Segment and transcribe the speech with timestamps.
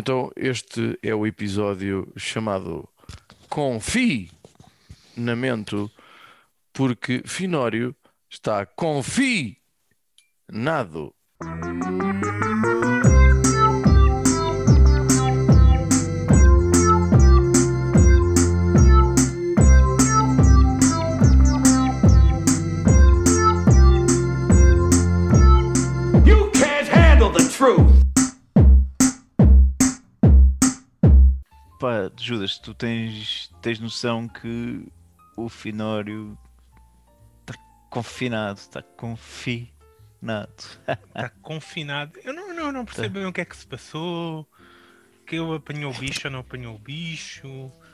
[0.00, 2.88] Então, este é o episódio chamado
[3.50, 4.30] Confinamento,
[6.72, 7.94] porque Finório
[8.30, 9.54] está confinado.
[31.80, 34.86] Pá, Judas, tu tens, tens noção que
[35.34, 36.36] o Finório
[37.40, 37.58] está
[37.88, 40.52] confinado, está confinado.
[40.86, 42.20] Está confinado.
[42.22, 44.46] Eu não, não, não percebo bem o que é que se passou.
[45.26, 47.46] Que ele apanhou o bicho ou não apanhou o bicho.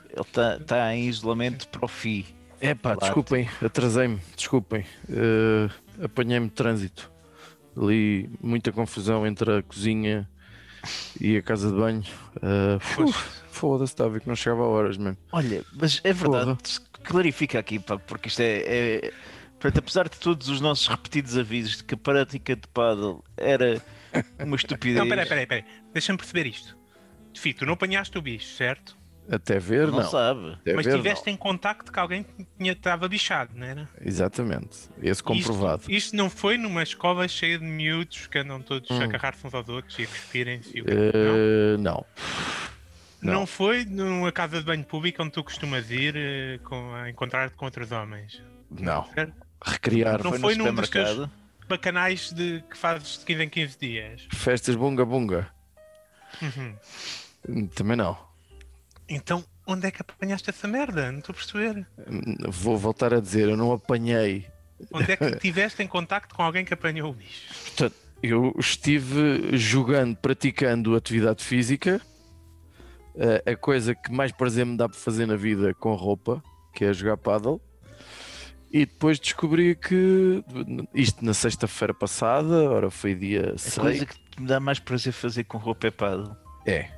[0.09, 2.25] Ele está tá em isolamento para o FI.
[2.59, 4.85] É pá, desculpem, atrasei-me, desculpem.
[5.09, 5.69] Eh,
[6.03, 7.09] Apanhei-me de trânsito.
[7.75, 10.29] Ali muita confusão entre a cozinha
[11.21, 12.03] e a casa de banho.
[12.99, 15.17] Uf, Foda-se, estava a ver que não chegava a horas mesmo.
[15.31, 16.57] Olha, mas é verdade,
[17.03, 19.13] clarifica aqui, pá, porque isto é, é-
[19.59, 23.81] Portanto, apesar de todos os nossos repetidos avisos de que a prática de paddle era
[24.39, 24.99] uma estupidez.
[24.99, 25.65] Não, peraí, peraí, peraí.
[25.91, 26.77] Deixa-me perceber isto.
[27.35, 28.95] Fih, tu não apanhaste o bicho, certo?
[29.29, 30.09] Até ver, Não, não.
[30.09, 30.53] sabe.
[30.61, 32.23] Até Mas ver, tiveste em contacto que alguém
[32.57, 33.81] tinha, estava bichado, não era?
[33.81, 33.87] não.
[34.07, 35.81] Exatamente, esse comprovado.
[35.81, 39.01] Isto, isto não foi numa escola cheia de miúdos que andam todos Hum.
[39.01, 40.77] a agarrar-se uns aos outros e a cuspirem-se.
[40.77, 40.91] e o quê?
[41.79, 41.93] não?
[41.95, 42.05] Não.
[43.21, 43.33] Não.
[43.33, 43.47] não.
[43.47, 47.65] foi numa casa de banho pública onde tu costumas ir eh, com, a encontrar-te com
[47.65, 48.41] outros homens.
[48.69, 49.05] Não.
[49.13, 49.33] Certo?
[49.63, 51.29] Recriar Não Foi, foi num dos teus-.
[51.67, 54.27] Bacanais de, que fazes de 15 em 15 dias.
[54.31, 55.49] festas bunga bunga.
[56.41, 56.75] Uhum.
[57.49, 58.17] Hum, Também não.
[59.09, 61.11] Então, onde é que apanhaste essa merda?
[61.11, 61.87] Não estou a perceber.
[62.09, 64.45] Hum, Vou voltar a dizer, eu não apanhei.
[64.93, 67.53] Onde é que estiveste em contacto com alguém que apanhou o bicho?
[67.65, 71.99] Portanto, eu estive jogando, praticando atividade física.
[73.19, 76.41] Eh, a coisa que mais prazer me dá para fazer na vida com roupa,
[76.73, 77.61] que é jogar paddle.
[78.71, 80.43] E depois descobri que
[80.93, 83.77] isto na sexta-feira passada, ora foi dia A 6.
[83.77, 86.35] coisa que me dá mais prazer fazer com roupa é paddle.
[86.65, 86.89] É,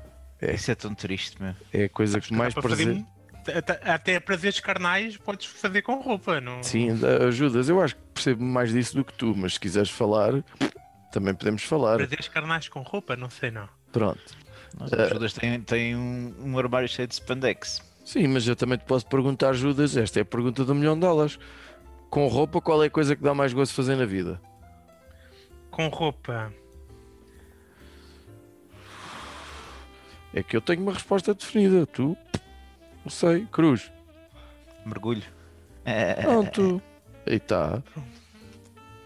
[0.41, 0.55] É.
[0.55, 1.53] Isso é tão triste, meu.
[1.71, 2.87] é a coisa que mais prazer.
[2.87, 6.61] fazer- até, até prazeres carnais podes fazer com roupa, não?
[6.63, 6.89] Sim,
[7.27, 7.69] ajudas.
[7.69, 10.43] Eu acho que percebo mais disso do que tu, mas se quiseres falar,
[11.11, 11.97] também podemos falar.
[11.97, 13.67] Prazeres carnais com roupa, não sei não.
[13.91, 14.37] Pronto.
[14.77, 17.81] Nós, As Judas tem, tem um, um armário cheio de spandex.
[18.05, 19.95] Sim, mas eu também te posso perguntar, Judas.
[19.95, 21.37] Esta é a pergunta do milhão de dólares.
[22.09, 24.41] Com roupa, qual é a coisa que dá mais gosto de fazer na vida?
[25.69, 26.51] Com roupa.
[30.33, 31.85] É que eu tenho uma resposta definida.
[31.85, 32.15] Tu?
[33.03, 33.47] Não sei.
[33.51, 33.91] Cruz.
[34.85, 35.23] Mergulho.
[36.21, 36.81] Pronto.
[37.25, 37.81] Aí está.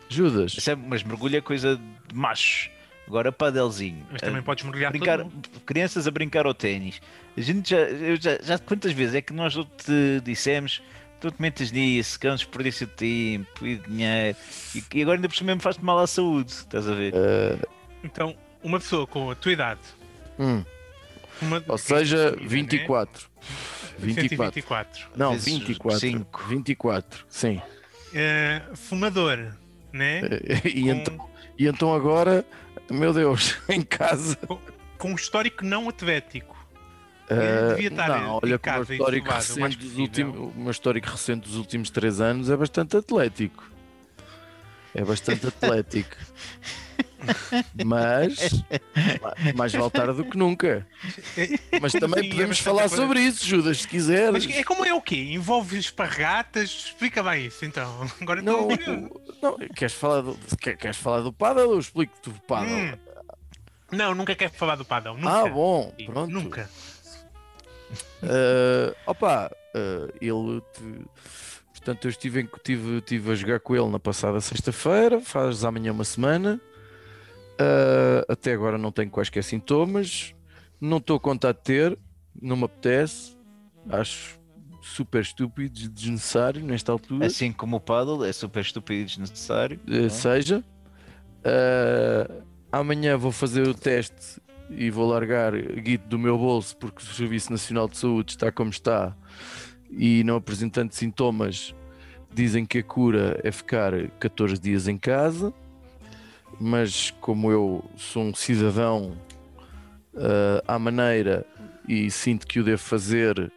[0.10, 0.68] Judas.
[0.68, 2.70] É- mas mergulho é coisa de macho.
[3.08, 4.06] Agora padelzinho.
[4.12, 5.50] Mas também Ah, podes mergulhar brincar, todo mundo.
[5.66, 7.02] crianças a brincar ao ténis.
[7.38, 10.82] A gente já, eu já, já quantas vezes é que nós te dissemos
[11.20, 14.38] tu te metes nisso, que é um desperdício de tempo e de dinheiro
[14.76, 17.14] e, e agora ainda por cima me faz mal à saúde, estás a ver?
[18.04, 19.80] Então, uma pessoa com a tua idade.
[20.38, 20.64] Hum,
[21.42, 22.38] Uma, ou seja, Né?
[22.42, 23.30] 24.
[24.00, 24.54] 24.
[24.54, 25.08] 124.
[25.16, 26.00] Não, Vezes 24.
[26.00, 26.44] cinco.
[26.50, 27.26] 24.
[27.30, 27.62] Sim.
[28.14, 29.54] Eh, fumador,
[29.94, 30.22] né?
[30.66, 32.46] E Com- então, e então agora,
[32.90, 34.38] meu Deus, em casa.
[34.98, 36.54] Com um histórico não atlético.
[37.30, 40.02] Ah, devia estar não, olha, o meu casa, histórico, recente dos possível.
[40.04, 43.64] últimos, o histórico recente dos últimos 3 anos é bastante atlético.
[44.94, 46.16] É bastante atlético.
[47.86, 48.64] Mas
[49.22, 50.86] ma- mais vale tarde do que nunca.
[51.82, 52.96] Mas também Sim, é podemos falar coisa.
[52.96, 54.46] sobre isso, Judas, se quiseres.
[54.46, 55.16] Mas é como é o quê?
[55.32, 56.70] Envolve esparratas?
[56.88, 58.10] Explica bem isso então.
[58.22, 61.72] Agora Não, a- não, queres falar do, quer- queres falar do paddle?
[61.74, 62.74] Eu explico-te o paddle.
[62.74, 62.94] Hum.
[63.92, 65.16] Não, nunca quero falar do padrão.
[65.16, 65.42] Nunca.
[65.42, 66.32] ah, bom, pronto.
[66.32, 66.70] Nunca.
[68.24, 70.62] Uh, opa, uh, ele.
[70.74, 71.06] te-
[71.74, 75.92] Portanto, eu estive, em- tive, tive a jogar com ele na passada sexta-feira, faz amanhã
[75.92, 76.60] uma semana.
[77.54, 80.34] Uh, até agora não tenho quaisquer sintomas,
[80.82, 82.00] não estou a contar de ter,
[82.42, 83.38] não me apetece,
[83.90, 84.40] acho
[84.82, 87.28] super estúpido e desnecessário nesta altura.
[87.28, 89.80] Assim como o paddle, é super estúpido e desnecessário.
[89.88, 90.64] Uh, seja.
[91.40, 97.06] Uh, amanhã vou fazer o teste e vou largar guito do meu bolso porque o
[97.06, 99.16] Serviço Nacional de Saúde está como está
[99.92, 101.76] e não apresentando sintomas
[102.34, 105.54] dizem que a cura é ficar 14 dias em casa
[106.60, 109.18] mas como eu sou um cidadão
[110.14, 111.46] uh, à maneira
[111.88, 113.52] e sinto que o devo fazer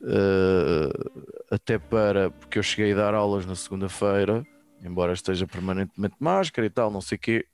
[0.00, 4.46] uh, até para porque eu cheguei a dar aulas na segunda-feira
[4.84, 7.46] embora esteja permanentemente máscara e tal, não sei o quê,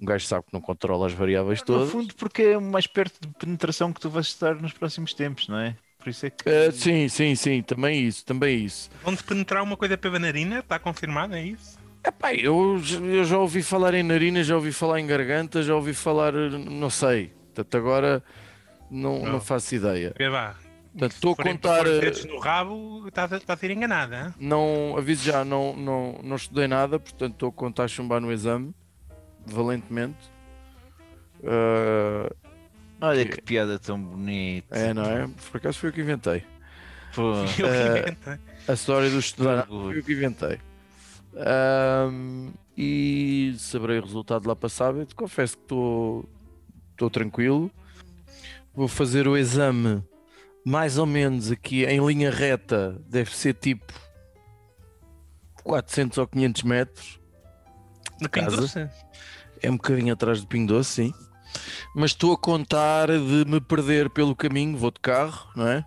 [0.00, 1.90] Um gajo sabe que não controla as variáveis No todas.
[1.90, 5.58] fundo, porque é mais perto de penetração que tu vais estar nos próximos tempos, não
[5.58, 5.76] é?
[5.98, 6.48] Por isso é que.
[6.48, 8.90] Eh, sim, sim, sim, também isso, também isso.
[9.04, 11.78] Onde penetrar uma coisa pela narina, está confirmado, é isso?
[12.06, 15.92] Epá, eu, eu já ouvi falar em narina, já ouvi falar em garganta, já ouvi
[15.92, 17.32] falar, não sei.
[17.54, 18.22] Portanto, agora
[18.90, 19.40] não, não Não.
[19.40, 20.10] faço ideia.
[20.10, 20.54] Porque vá.
[20.92, 21.68] Portanto, estou a contar.
[21.76, 24.26] para pôr os eh, dedos no rabo, estás a, estás a ser enganada.
[24.28, 24.34] hein?
[24.40, 28.74] Não, aviso já, não, não, não estudei nada, portanto estou a contar chumbar no exame,
[29.46, 30.18] valentemente.
[31.42, 32.32] Eh,
[33.00, 34.76] Olha que- que piada tão bonita.
[34.76, 35.28] é, não é?
[35.50, 36.42] Por acaso foi eu que inventei.
[37.14, 38.34] Pô, Eu que eh, inventei.
[38.68, 40.58] A história do estudar foi eu que inventei.
[41.36, 45.14] Ahm, e saberei o resultado lá para sábado.
[45.14, 47.70] Confesso que estou tranquilo.
[48.74, 50.02] Vou fazer o exame
[50.64, 53.00] mais ou menos aqui em linha reta.
[53.06, 53.92] Deve ser tipo
[55.62, 57.20] 400 ou 500 metros.
[58.18, 58.90] Pingo casa.
[59.62, 61.14] É um bocadinho atrás do Pingo Doce, sim.
[61.94, 64.76] Mas estou a contar de me perder pelo caminho.
[64.76, 65.84] Vou de carro, não é?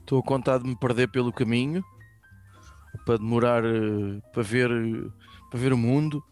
[0.00, 1.84] Estou a contar de me perder pelo caminho
[3.04, 4.70] para demorar eh, para ver
[5.50, 6.22] para ver o mundo,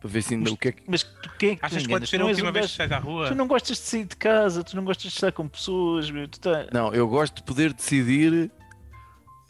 [0.00, 0.82] para ver se ainda o que é que.
[0.88, 2.90] mas tu, quem é que Achas que pode ser a última um vez que sais
[2.92, 3.28] à rua?
[3.28, 6.26] Tu não gostas de sair de casa, tu não gostas de estar com pessoas, meu,
[6.26, 6.66] tu tá...
[6.72, 8.50] Não, eu gosto de poder decidir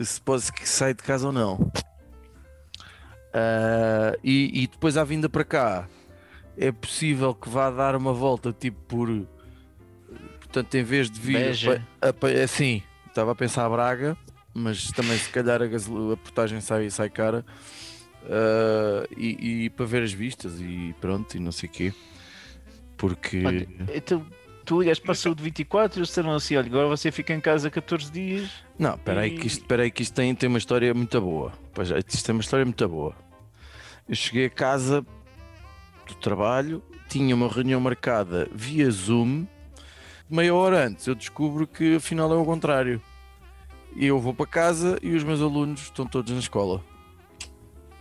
[0.00, 1.70] se pode que sai de casa ou não.
[3.34, 5.88] Ah, e, e depois à vinda para cá
[6.56, 9.08] é possível que vá dar uma volta tipo por
[10.38, 14.16] portanto em vez de vir a pa- assim estava a pensar a Braga
[14.54, 17.44] mas também se calhar a, a portagem sai, sai cara
[18.28, 21.92] Ah, e, e para ver as vistas e pronto e não sei o quê
[22.96, 24.24] porque Olha, então,
[24.64, 27.40] tu ligaste para a saúde 24 e eles disseram assim: olha, agora você fica em
[27.40, 28.48] casa 14 dias.
[28.78, 31.52] Não, espera aí que isto, espera aí que isto tem, tem uma história muito boa.
[31.74, 33.14] Pois é, isto tem uma história muito boa.
[34.08, 35.04] Eu cheguei a casa
[36.06, 39.46] do trabalho, tinha uma reunião marcada via Zoom.
[40.30, 43.02] Meia hora antes eu descubro que afinal é o contrário.
[43.94, 46.82] E eu vou para casa e os meus alunos estão todos na escola.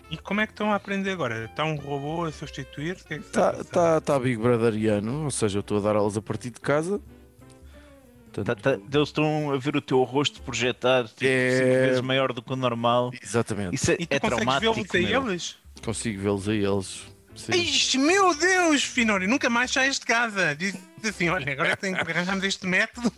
[0.09, 1.45] E como é que estão a aprender agora?
[1.45, 2.93] Está um robô a substituir?
[3.01, 3.71] O que é que Está está a passar?
[3.71, 6.99] tá, tá Big Brotheriano, ou seja, eu estou a dar aulas a partir de casa.
[8.33, 11.51] Portanto, Tá, tá, eles estão a ver o teu rosto projetado, tipo, É.
[11.57, 13.11] cinco vezes maior do que o normal.
[13.21, 14.73] Exatamente, Isso é, E tu é consegues traumático.
[14.93, 15.57] vê-los a eles?
[15.83, 17.05] consigo vê-los a eles.
[17.35, 17.53] Sim.
[17.53, 20.55] Ixi, meu Deus, Finório, nunca mais sais de casa.
[20.55, 23.11] Diz assim, olha, agora tem que arranjarmos este método.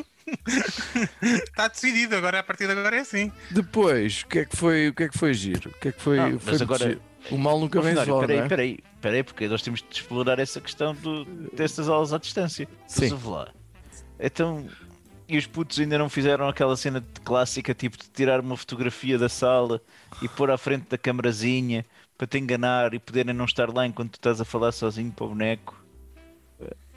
[1.21, 3.31] Está decidido, agora a partir de agora é assim.
[3.51, 5.69] Depois, o que é que foi, o que é que foi giro?
[5.69, 7.01] O que é que foi, Não, foi mas agora- giro?
[7.31, 8.49] O mal nunca vem só, peraí, não é?
[8.49, 11.23] peraí, peraí, porque nós temos de explorar essa questão do,
[11.53, 12.67] destas aulas à distância.
[12.85, 13.17] Sim.
[14.19, 14.67] Então,
[15.27, 19.17] e os putos ainda não fizeram aquela cena de clássica, tipo de tirar uma fotografia
[19.17, 19.81] da sala
[20.21, 21.85] e pôr à frente da camarazinha
[22.17, 25.25] para te enganar e poderem não estar lá enquanto tu estás a falar sozinho para
[25.25, 25.83] o boneco?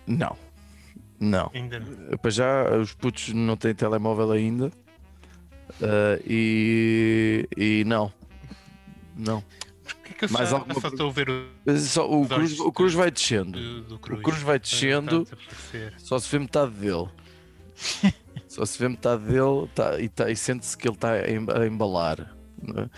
[0.07, 0.37] Não.
[1.19, 1.51] Não.
[1.55, 2.19] Ainda não.
[2.19, 4.71] Para já, os putos não têm telemóvel ainda.
[5.83, 8.13] Ah, e, e não.
[9.17, 9.43] Não.
[9.85, 13.11] Porquê que eu Mais só, alguma a ver o Só, o, cruz, o cruz vai
[13.11, 13.59] descendo.
[13.59, 14.23] do, do Cruz?
[14.23, 15.27] Cruz vai descendo.
[15.99, 17.09] Só se vê metade dele.
[18.49, 21.47] Só se vê metade dele tá, e, tá, e sente-se que ele está a em-
[21.63, 22.35] a embalar.
[22.63, 22.91] não é?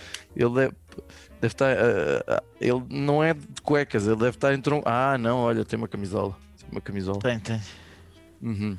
[1.41, 1.71] Ele deve, deve estar.
[1.77, 4.81] ah, ah, ele não é de cuecas, ele deve estar entre um.
[4.85, 6.35] Ah, não, olha, tem uma camisola.
[6.59, 7.19] Tem uma camisola.
[7.19, 7.61] Tem, tem.
[8.41, 8.77] Uhum.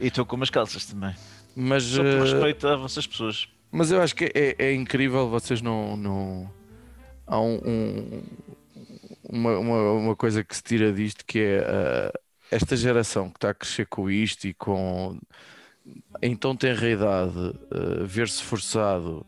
[0.00, 1.14] E estou com umas calças também.
[1.54, 3.48] Mas, Só por ah, respeito às vossas pessoas.
[3.70, 5.96] mas eu acho que é, é incrível vocês não.
[5.96, 6.50] não...
[7.26, 8.22] Há um, um-
[9.28, 12.12] uma, uma, uma coisa que se tira disto que é ah,
[12.50, 15.18] esta geração que está a crescer com isto e com
[16.20, 19.24] em tão tenra idade ah, ver-se forçado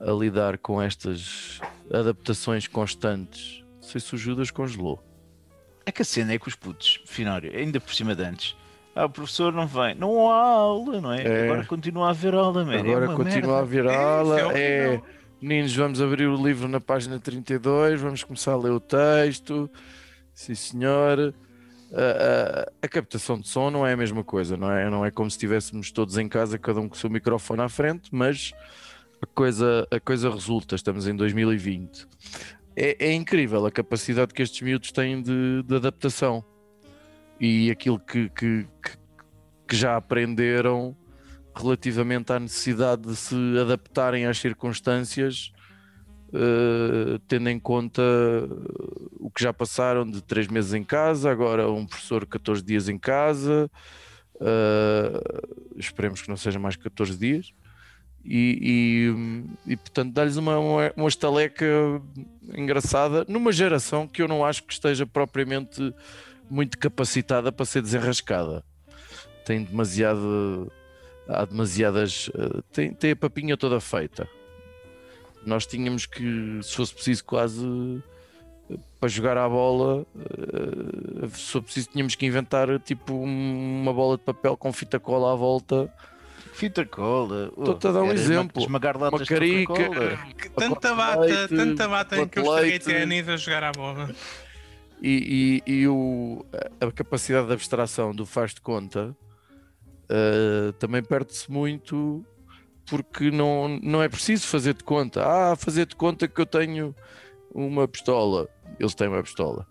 [0.00, 1.60] a lidar com estas
[1.92, 3.62] adaptações constantes.
[3.80, 5.02] Não sei se o Judas congelou.
[5.84, 8.56] É que a cena é que os putos, Finório, ainda por cima de antes.
[8.94, 9.94] Ah, o professor não vem.
[9.94, 11.22] Não há aula, não é?
[11.24, 11.44] É.
[11.44, 12.78] Agora continua a haver aula, man.
[12.80, 13.66] Agora é continua a merda.
[13.66, 14.52] vir É, aula.
[14.52, 15.00] é É,
[15.40, 19.70] meninos, vamos abrir o livro na página 32, vamos começar a ler o texto.
[20.34, 21.34] Sim, senhor.
[21.92, 21.96] A,
[22.62, 24.88] a- a captação de som não é a mesma coisa, não é?
[24.90, 27.68] Não é como se estivéssemos todos em casa, cada um com o seu microfone à
[27.68, 28.52] frente, mas
[29.22, 30.74] a coisa, a coisa resulta.
[30.74, 32.06] Estamos em 2020.
[32.76, 36.44] É, é incrível a capacidade que estes miúdos têm de, de adaptação
[37.38, 40.96] e aquilo que, que, que- já aprenderam
[41.54, 45.52] relativamente à necessidade de se adaptarem às circunstâncias,
[46.32, 48.02] eh, tendo em conta
[49.18, 52.98] o que já passaram de três meses em casa, agora um professor 14 dias em
[52.98, 53.70] casa,
[54.40, 55.20] eh,
[55.76, 57.52] esperemos que não seja mais 14 dias,
[58.24, 59.14] e,
[59.66, 61.64] e, e, portanto dá-lhes uma, uma, estaleca
[62.54, 65.94] engraçada numa geração que eu não acho que esteja propriamente
[66.50, 68.64] muito capacitada para ser desenrascada.
[69.44, 70.70] Tem demasiado.
[71.28, 72.30] Há demasiadas.
[72.34, 74.28] eh, Tem, tem a papinha toda feita.
[75.46, 78.02] Nós tínhamos que, se fosse preciso, quase
[79.00, 84.16] para jogar à bola, eh, se for preciso, tínhamos que inventar tipo um- uma bola
[84.18, 85.92] de papel com fita cola à volta.
[86.52, 87.48] Fita cola.
[87.56, 88.62] Estou-te a dar um exemplo.
[88.62, 89.64] Esmagar latas Uma de.
[89.64, 90.16] Coca-Cola.
[90.36, 92.84] Que Tanta bata, tanta bata em que eu leite.
[92.86, 94.10] ténis a jogar à bola.
[95.02, 96.44] e, e- e o,
[96.80, 99.16] a capacidade de abstração do faz de conta
[100.08, 102.24] eh, também perde-se muito
[102.86, 105.22] porque não, não é preciso fazer de conta.
[105.24, 106.94] Ah, fazer de conta que eu tenho
[107.54, 108.48] uma pistola.
[108.78, 109.66] Eles têm uma pistola.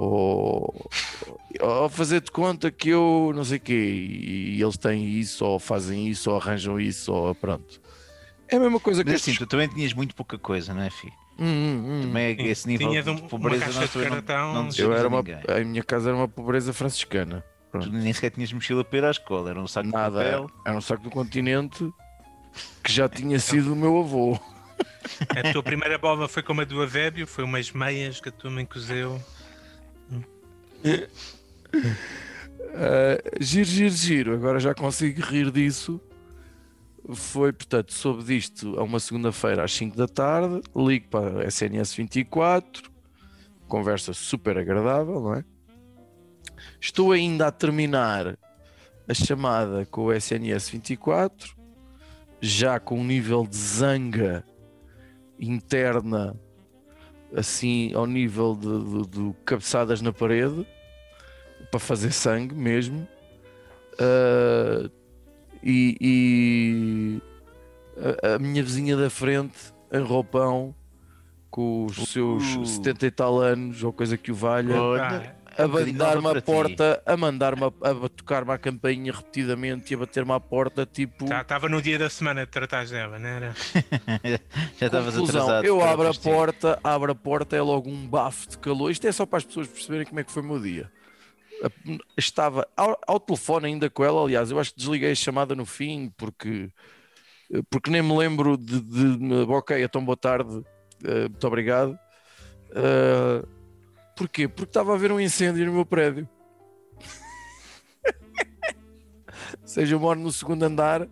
[0.00, 0.88] Ou,
[1.60, 5.58] ou fazer de conta que eu não sei o quê e eles têm isso, ou
[5.58, 7.80] fazem isso, ou arranjam isso, ou pronto.
[8.48, 10.82] É a mesma coisa que Mas assim, estes- tu também tinhas muito pouca coisa, não
[10.82, 11.12] é, filho?
[11.36, 12.02] Hum, hum, hum.
[12.02, 14.92] Também é esse nível Tinhas um- de uma pobreza caixa nós de não, não Eu
[14.92, 15.40] era a uma, ninguém.
[15.48, 17.44] a minha casa era uma pobreza franciscana.
[17.72, 20.50] Tu nem sequer tinhas mochila para ir à escola, era um saco de Nada, papel.
[20.64, 21.92] era um saco do continente
[22.84, 24.38] que já tinha sido o meu avô.
[25.30, 28.50] A tua primeira bola foi como a do Avébio, foi umas meias que a tua
[28.50, 29.20] mãe cozeu.
[32.68, 34.34] Uh, giro, giro, giro.
[34.34, 36.00] Agora já consigo rir disso.
[37.14, 40.60] Foi, portanto, soube disto a uma segunda-feira às 5 da tarde.
[40.76, 42.90] Ligo para a SNS 24.
[43.66, 45.44] Conversa super agradável, não é?
[46.80, 48.38] Estou ainda a terminar
[49.08, 51.56] a chamada com o SNS 24,
[52.40, 54.44] já com um nível de zanga
[55.40, 56.38] interna,
[57.34, 60.66] assim, ao nível de, de- de cabeçadas na parede
[61.70, 63.06] para fazer sangue mesmo.
[63.98, 64.88] Ah,
[65.62, 67.22] e e
[68.22, 69.56] a, a minha vizinha da frente,
[69.92, 70.74] em roupão,
[71.50, 72.66] com os seus Uh.
[72.66, 76.40] 70 e tal anos, ou coisa que o valha, Ah, a mandar-me ti.
[76.42, 81.24] porta, a mandar-me a, a tocar-me a campainha repetidamente e a bater-me à porta, tipo.
[81.24, 83.54] Estava no dia da semana de tratares dela, não era?
[84.78, 85.64] já estavas atrasado.
[85.66, 88.90] eu abro a porta, abro a porta, é logo um bafo de calor.
[88.90, 90.90] Isto é só para as pessoas perceberem como é que foi o meu dia.
[92.16, 95.66] Estava ao, ao telefone ainda com ela, aliás, eu acho que desliguei a chamada no
[95.66, 96.70] fim porque,
[97.68, 100.62] porque nem me lembro de, de ok, então boa tarde,
[101.04, 101.98] eh, muito obrigado.
[102.70, 103.57] Eh,
[104.18, 104.48] porquê?
[104.48, 106.28] Porque estava a haver um incêndio no meu prédio.
[109.62, 111.08] Ou seja, eu moro no segundo andar,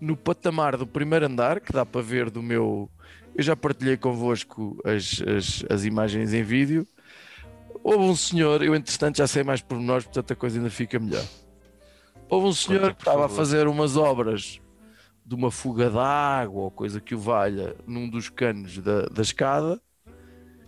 [0.00, 2.90] no patamar do primeiro andar, que dá para ver do meu.
[3.34, 6.86] Eu já partilhei convosco as, as, as imagens em vídeo.
[7.84, 10.98] Houve um senhor, eu entretanto já sei mais por nós, portanto a coisa ainda fica
[10.98, 11.24] melhor.
[12.28, 14.60] Houve um senhor Conta, que estava a fazer umas obras
[15.24, 19.22] de uma fuga de água ou coisa que o valha num dos canos da, da
[19.22, 19.80] escada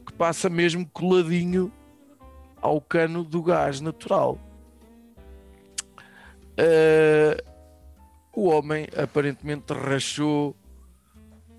[0.09, 1.71] que passa mesmo coladinho
[2.63, 4.39] ao cano do gás natural.
[6.57, 7.45] Eh,
[8.35, 10.57] o homem aparentemente rachou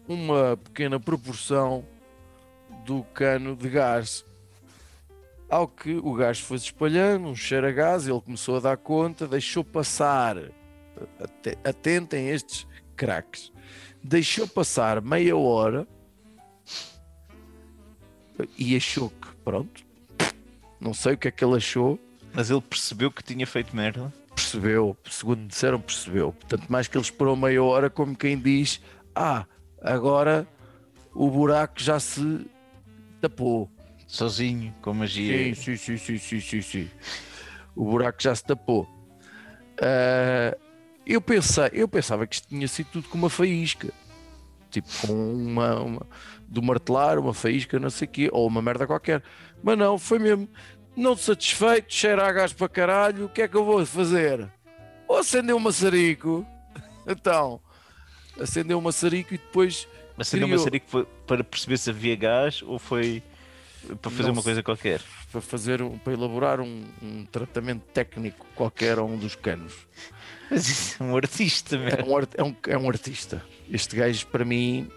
[0.07, 1.85] uma pequena proporção
[2.85, 4.25] do cano de gás.
[5.49, 9.27] Ao que o gás foi espalhando, um cheiro a gás, ele começou a dar conta,
[9.27, 10.37] deixou passar.
[11.19, 13.51] ate- Atentem estes craques.
[14.03, 15.87] Deixou passar meia hora
[18.57, 19.83] e achou que, pronto,
[20.79, 21.99] não sei o que é que ele achou,
[22.33, 24.13] Mas ele percebeu que tinha feito merda.
[24.35, 26.31] percebeu, segundo disseram, percebeu.
[26.33, 28.79] Portanto, mais que ele esperou meia hora, como quem diz:
[29.15, 29.45] Ah,
[29.81, 30.47] agora
[31.13, 32.45] o buraco já se
[33.19, 33.69] tapou.
[34.07, 35.53] Sozinho, com magia.
[35.53, 36.89] Sim, sim, sim, sim, sim, sim, sim.
[37.75, 38.87] O buraco já se tapou.
[39.81, 40.57] Ah,
[41.05, 43.89] eu, pensei, eu pensava que isto tinha sido tudo com uma faísca.
[44.69, 46.07] Tipo, com uma, uma
[46.47, 49.23] do martelar, uma faísca, não sei o quê, ou uma merda qualquer.
[49.63, 50.47] Mas não, foi mesmo.
[50.95, 54.49] Não satisfeito, cheira a gás para caralho, o que é que eu vou fazer?
[55.07, 56.45] Ou acender um maçarico.
[57.11, 57.59] Então,
[58.39, 60.69] acender um maçarico e depois Mas uma Criou.
[60.69, 63.23] que foi para perceber se havia gás ou foi
[63.95, 65.01] para fazer Não uma coisa qualquer?
[65.31, 69.73] para fazer um, para elaborar um, um tratamento técnico qualquer a um dos canos.
[70.49, 73.43] Mas isso é um artista, É um, é um, é um artista.
[73.71, 74.89] Este gajo, para mim,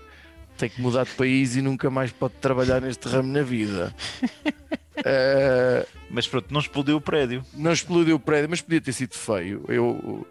[0.56, 3.94] tem que mudar de país e nunca mais pode trabalhar neste ramo na vida.
[5.04, 7.42] Eh, Mas pronto, não explodiu o prédio.
[7.54, 9.64] não explodiu o prédio, mas podia ter sido feio.
[9.66, 10.26] Eu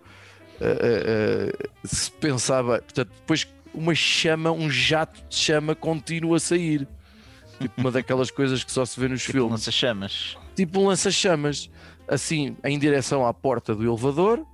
[0.61, 6.87] eh, eh, se pensava, portanto, depois uma chama, um jato de chama contínuo a sair.
[7.61, 9.51] Tipo uma daquelas coisas que só se vê nos Tipo, filmes.
[9.51, 10.37] lança-chamas.
[10.55, 11.69] tipo um lança-chamas,
[12.07, 14.45] assim, em direção à porta do elevador.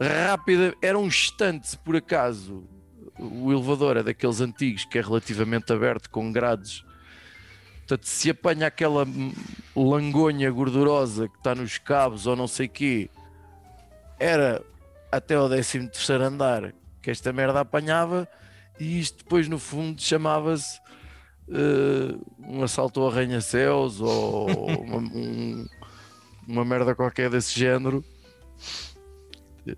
[0.00, 2.64] Rápida, era um instante, por acaso
[3.18, 6.82] o elevador é daqueles antigos que é relativamente aberto com grades.
[7.80, 9.06] Portanto, se apanha aquela
[9.76, 13.10] langonha gordurosa que está nos cabos ou não sei quê,
[14.18, 14.62] era
[15.12, 16.72] até ao 13 terceiro andar
[17.02, 18.28] que esta merda apanhava
[18.78, 20.80] e isto depois no fundo chamava-se
[22.38, 24.46] um assalto ao arranha-céus ou
[24.82, 25.66] uma, um-
[26.46, 28.04] uma merda qualquer desse género.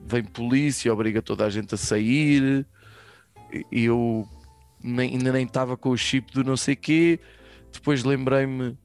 [0.07, 2.67] Vem polícia, obriga toda a gente a sair.
[3.71, 4.27] E eu
[4.83, 7.19] nem- ainda nem estava com o chip do não sei quê.
[7.73, 8.77] Depois lembrei-me,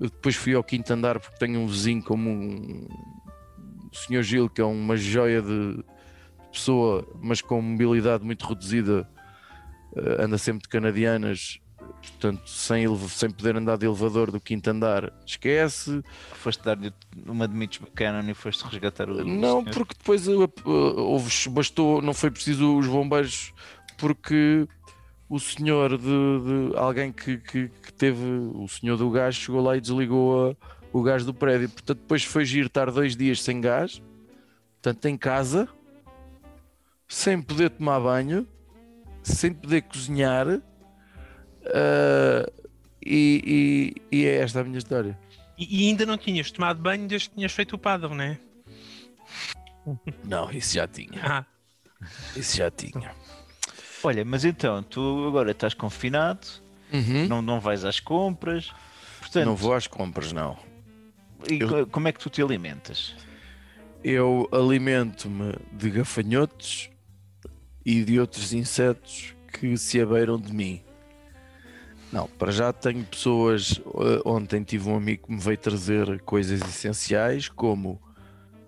[0.00, 2.86] depois fui ao quinto andar porque tenho um vizinho como um
[3.90, 4.22] o Sr.
[4.22, 5.82] Gil, que é uma joia de
[6.52, 9.08] pessoa, mas com mobilidade muito reduzida,
[9.96, 11.58] eh, anda sempre de canadianas,
[12.00, 16.02] portanto, sem, sem poder andar de elevador do quinto andar, esquece.
[16.34, 16.92] Foste dar-lhe
[17.26, 19.24] uma de mitos bacana e foste resgatar o.
[19.24, 19.70] Não, senhor.
[19.74, 23.52] porque depois uh, uh, houve, bastou, não foi preciso os bombeiros,
[23.96, 24.66] porque
[25.28, 29.76] o senhor de, de alguém que, que, que teve, o senhor do gás, chegou lá
[29.76, 30.56] e desligou a-
[30.92, 31.68] o gás do prédio.
[31.68, 34.00] Portanto, depois foi giro estar dois dias sem gás,
[34.80, 35.68] portanto, em casa,
[37.06, 38.46] sem poder tomar banho,
[39.22, 40.62] sem poder cozinhar.
[41.68, 42.68] Uh,
[43.04, 45.18] e, e- e é esta a minha história.
[45.56, 48.38] E, e ainda não tinhas tomado banho desde que tinhas feito o paddle, né?
[50.24, 51.20] Não, isso já tinha.
[51.22, 51.44] Ah,
[52.36, 53.12] Isso já tinha.
[54.02, 56.46] Olha, mas então, tu agora estás confinado,
[56.92, 57.26] Uhum.
[57.28, 58.70] não, não vais às compras.
[59.18, 60.56] Portanto, Não vou às compras, não.
[61.50, 63.14] e eu- co- como é que tu te alimentas?
[64.04, 66.88] Eu alimento-me de gafanhotos
[67.84, 70.80] e de outros insetos que se abeiram de mim.
[72.12, 73.80] Não, para já tenho pessoas.
[73.86, 78.00] eh, Ontem tive um amigo que me veio trazer coisas essenciais como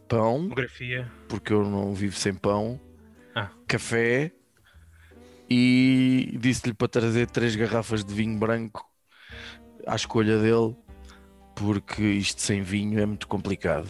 [0.09, 1.11] pão, fotografia.
[1.28, 2.80] porque eu não vivo sem pão,
[3.35, 3.50] Ah.
[3.66, 4.32] café
[5.49, 8.88] e disse-lhe para trazer três garrafas de vinho branco
[9.87, 10.76] à escolha dele,
[11.56, 13.88] porque isto sem vinho é muito complicado.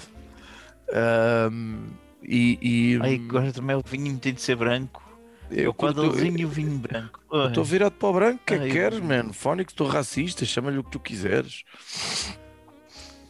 [0.93, 1.87] Ahm,
[2.23, 5.03] e e Ai, agora também o vinho tem de ser branco.
[5.51, 7.21] Eu o quadrozinho e o vinho branco.
[7.49, 9.33] estou virado para o branco, o que é que queres, mano?
[9.33, 11.65] Fónico, estou racista, chama-lhe o que tu quiseres.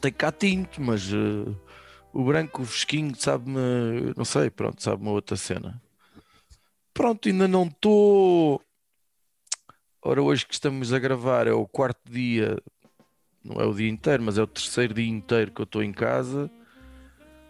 [0.00, 1.52] Tem cá tinto, mas eh,
[2.12, 5.80] o branco, o fresquinho, sabe-me, não sei, pronto, sabe uma outra cena.
[6.92, 8.60] Pronto, ainda não estou.
[10.02, 12.58] Ora, hoje que estamos a gravar é o quarto dia,
[13.44, 15.92] não é o dia inteiro, mas é o terceiro dia inteiro que eu estou em
[15.92, 16.50] casa.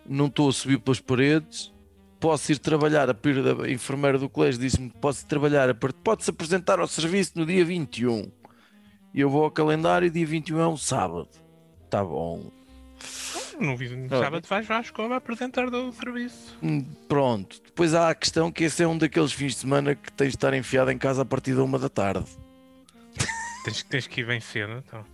[0.06, 1.72] Não estou a subir pelas paredes.
[2.20, 6.28] Posso ir trabalhar, a da enfermeira do colégio disse-me que posso ir trabalhar, a pode-se
[6.30, 8.30] apresentar ao serviço no dia 21.
[9.14, 11.28] E eu vou ao calendário, dia 21 é um sábado.
[11.88, 12.50] Tá bom.
[13.58, 14.22] No, vi- no Olha.
[14.24, 16.56] sábado vais à escola apresentar do serviço.
[16.62, 17.60] Hum, Pronto.
[17.64, 20.36] Depois há a questão que esse é um daqueles fins de semana que tens de
[20.36, 22.26] estar enfiado em casa a partir da uma da tarde.
[23.64, 25.04] Tens, tens que ir bem cedo, então.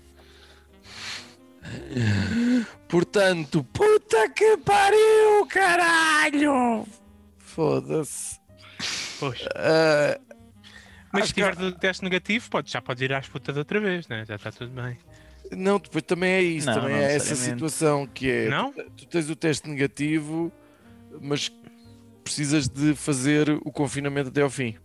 [2.88, 3.64] Portanto,
[4.08, 6.86] puta que pariu, caralho!
[7.38, 8.38] Foda-se.
[9.18, 9.42] Pois.
[9.54, 10.18] Ah,
[11.12, 14.06] Mas se que- tiver o teste negativo, pode, já podes ir às putas outra vez,
[14.08, 14.24] né?
[14.26, 14.98] Já está tudo bem.
[15.52, 18.48] não, depois também é isso, Não, também não é essa situação que é.
[18.48, 18.72] Não?
[18.72, 20.52] Tu, tu tens o teste negativo,
[21.20, 21.50] mas
[22.22, 24.76] precisas de fazer o confinamento até ao fim.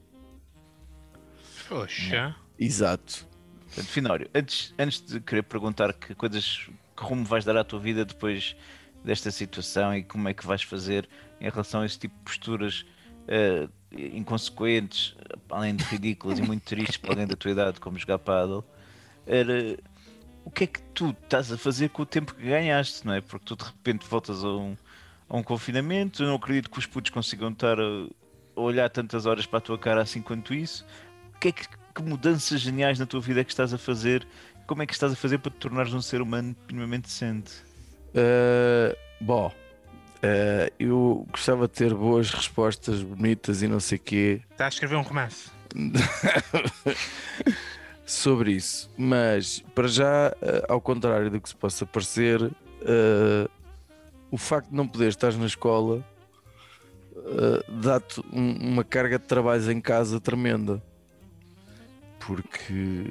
[1.68, 2.36] Poxa.
[2.60, 3.28] Exato.
[3.68, 7.80] Portanto, Finório, antes, antes de querer perguntar que coisas, que rumo vais dar à tua
[7.80, 8.56] vida depois
[9.04, 11.08] desta situação e como é que vais fazer
[11.40, 12.86] em relação a esse tipo de posturas
[13.28, 15.16] eh, inconsequentes,
[15.50, 18.64] além de ridículas e muito tristes para alguém da tua idade, como jogar paddle,
[19.26, 19.78] era
[20.46, 23.22] o que é que tu estás a fazer com o tempo que ganhaste, não é?
[23.22, 24.76] Porque tu de repente voltas a um,
[25.30, 28.08] a um confinamento, eu não acredito que os putos consigam estar a,
[28.56, 30.86] a olhar tantas horas para a tua cara assim quanto isso.
[31.36, 34.28] O que é que, que mudanças geniais na tua vida é que estás a fazer?
[34.68, 37.71] Como é que estás a fazer para te tornares um ser humano minimamente decente?
[38.14, 44.42] Uh, bom, uh, eu gostava de ter boas respostas bonitas e não sei quê.
[44.52, 45.50] Está a escrever um romance.
[48.06, 53.50] sobre isso, mas para já, uh, ao contrário do que se possa parecer, uh,
[54.30, 56.04] o facto de não poder estar na escola
[57.82, 60.82] dá-te um- uma carga de trabalhos em casa tremenda.
[62.20, 63.06] Porque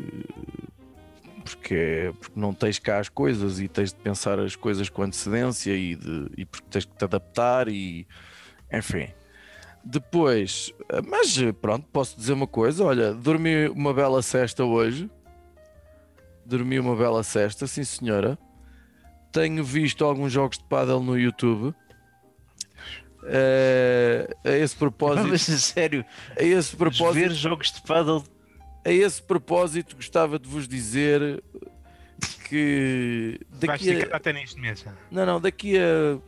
[1.71, 5.03] porque, é- porque não tens cá as coisas e tens de pensar as coisas com
[5.03, 8.07] antecedência e, de, e porque tens que te adaptar e
[8.73, 9.09] enfim.
[9.85, 10.75] Depois,
[11.09, 15.09] mas pronto, posso dizer uma coisa: olha, dormi uma bela cesta hoje.
[16.45, 18.37] Dormi uma bela cesta, sim senhora.
[19.33, 21.73] Tenho visto alguns jogos de paddle no YouTube.
[23.25, 26.05] Eh, a esse propósito, Mas sério,
[26.37, 28.25] a esse ver propósito, jogos de paddle
[28.85, 31.43] a esse propósito, gostava de vos dizer
[32.49, 34.85] que Vais daqui ficar a, até neste mês.
[35.11, 36.19] não, não, daqui a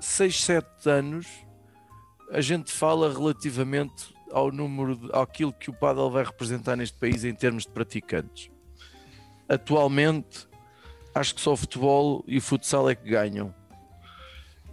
[0.00, 1.26] 6, 7 anos
[2.30, 7.24] a gente fala relativamente ao número, de, àquilo que o paddle vai representar neste país
[7.24, 8.50] em termos de praticantes.
[9.48, 10.46] Atualmente,
[11.14, 13.54] acho que só o futebol e o futsal é que ganham.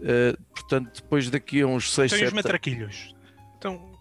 [0.02, 3.16] Eh, portanto, depois daqui a uns 6, Então, e os 7 matraquilhos?
[3.58, 3.92] Então,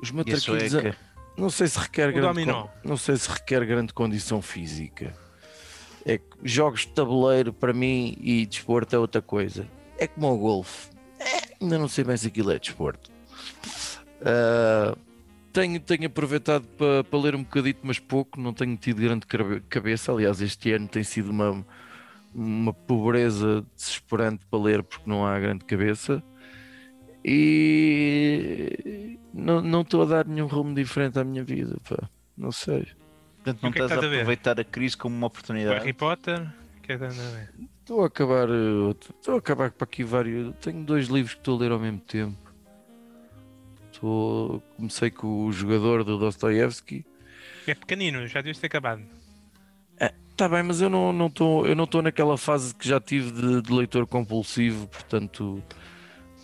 [0.00, 0.96] os e a matraquilhos, sueca.
[1.40, 2.46] Não sei se requer grande
[2.84, 5.14] não sei se requer grande condição física.
[6.04, 9.66] É que jogos de tabuleiro para mim e desporto é outra coisa.
[9.98, 10.88] É como o golfe.
[11.18, 13.10] É, ainda não sei bem se aquilo é desporto.
[14.22, 14.96] Ah,
[15.52, 18.40] tenho, tenho aproveitado para para ler um bocadito, mas pouco.
[18.40, 20.12] Não tenho tido grande cabe- cabeça.
[20.12, 21.64] Aliás, este ano tem sido uma,
[22.34, 26.22] uma pobreza desesperante para ler porque não há grande cabeça.
[27.22, 31.76] E não não estou a dar nenhum rumo diferente à minha vida.
[31.88, 32.08] Pá.
[32.36, 32.86] Não sei.
[33.36, 35.78] Portanto, não é que estás a aproveitar a crise como uma o oportunidade.
[35.78, 36.46] Harry Potter,
[36.82, 37.50] que é a ver.
[37.80, 38.48] Estou a acabar.
[38.48, 40.54] eh, Estou a acabar para aqui vários.
[40.60, 42.36] Tenho dois livros que estou a ler ao mesmo tempo.
[43.92, 47.04] Estou, comecei com o jogador do Dostoevsky.
[47.66, 49.02] É pequenino, já devias ter acabado.
[50.30, 53.30] Está bem, mas eu não não estou eu não estou naquela fase que já tive
[53.30, 55.62] de, de leitor compulsivo, portanto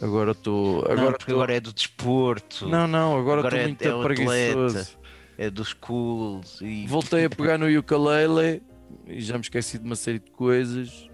[0.00, 4.02] agora estou agora estou- agora é do desporto, não não agora estou é- muito é
[4.02, 4.78] preguiçoso.
[4.78, 4.98] atleta.
[5.38, 8.62] é dos cools e Voltei a pegar no ukulele
[9.06, 11.08] e já me esqueci de uma série de coisas.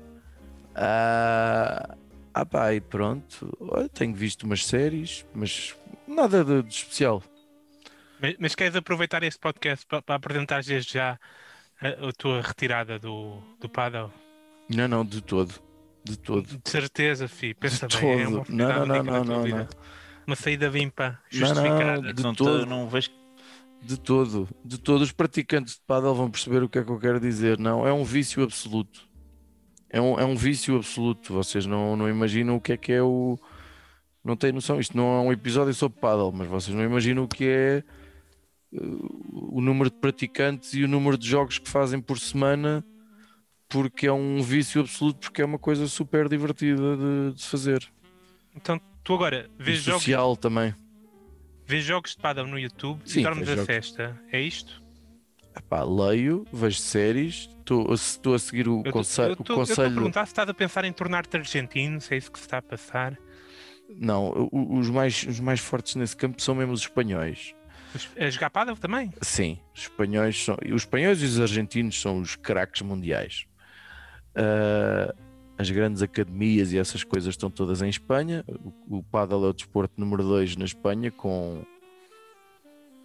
[0.75, 1.97] Ah,
[2.35, 3.57] ah pá, e pronto.
[3.61, 5.75] Olha, tenho visto umas séries, mas
[6.07, 7.23] nada de, de especial.
[8.21, 11.19] Mas, mas queres aproveitar este podcast para, para apresentar desde já
[11.81, 14.13] a, a tua retirada do, do paddle?
[14.69, 15.55] Não, não, de todo.
[16.05, 16.47] De todo.
[16.47, 17.55] De certeza, fi.
[17.55, 18.55] Pensa De bem, é uma todo.
[18.57, 19.59] Não, oportunidade não, não, não, vida.
[19.59, 19.69] não.
[20.27, 22.13] Uma saída limpa, Não, não, justificada.
[22.15, 22.67] de não, te- todo.
[22.67, 23.11] não vejo
[23.83, 24.49] De todo.
[24.65, 25.03] De todo.
[25.03, 27.59] Os praticantes de paddle vão perceber o que é que eu quero dizer.
[27.59, 29.09] Não, é um vício absoluto.
[29.91, 31.33] É um, é um vício absoluto.
[31.35, 33.39] Vocês não, não imaginam o que é que é o.
[34.25, 34.79] Não têm noção.
[34.81, 37.85] Isto não é um episódio sobre paddle, mas vocês não imaginam o que é
[38.73, 42.85] uh, o número de praticantes e o número de jogos que fazem por semana,
[43.73, 47.91] porque é um vício absoluto, porque é uma coisa super divertida de, de fazer.
[48.55, 50.75] Então tu agora E vês jogos, social também.
[51.67, 54.21] vês jogos de paddle no YouTube Sim, e dormes a festa.
[54.31, 54.83] É isto?
[55.57, 59.37] Epá, leio, vejo séries, estou a seguir o Eu conselho.
[59.39, 62.39] eu estou a perguntar se estás a pensar em tornar-te argentino, se é isso que
[62.39, 63.19] se está a passar.
[63.95, 67.55] Não, os mais, os mais fortes nesse campo são mesmo os espanhóis.
[68.19, 69.13] A jogar paddle também?
[69.21, 70.57] Sim, os espanhóis são.
[70.65, 73.45] Os espanhóis e os argentinos são os craques mundiais.
[74.35, 75.15] Ah,
[75.59, 78.45] as grandes academias e essas coisas estão todas em Espanha.
[78.89, 81.65] O, o paddle é o desporto número 2 na Espanha, com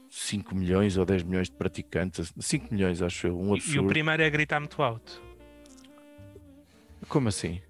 [0.10, 2.34] 5 milhões ou 10 milhões de praticantes.
[2.40, 3.88] 5 milhões, acho eu, um E- E o absurdo.
[3.90, 5.22] primeiro é gritar muito alto.
[7.08, 7.62] Como assim?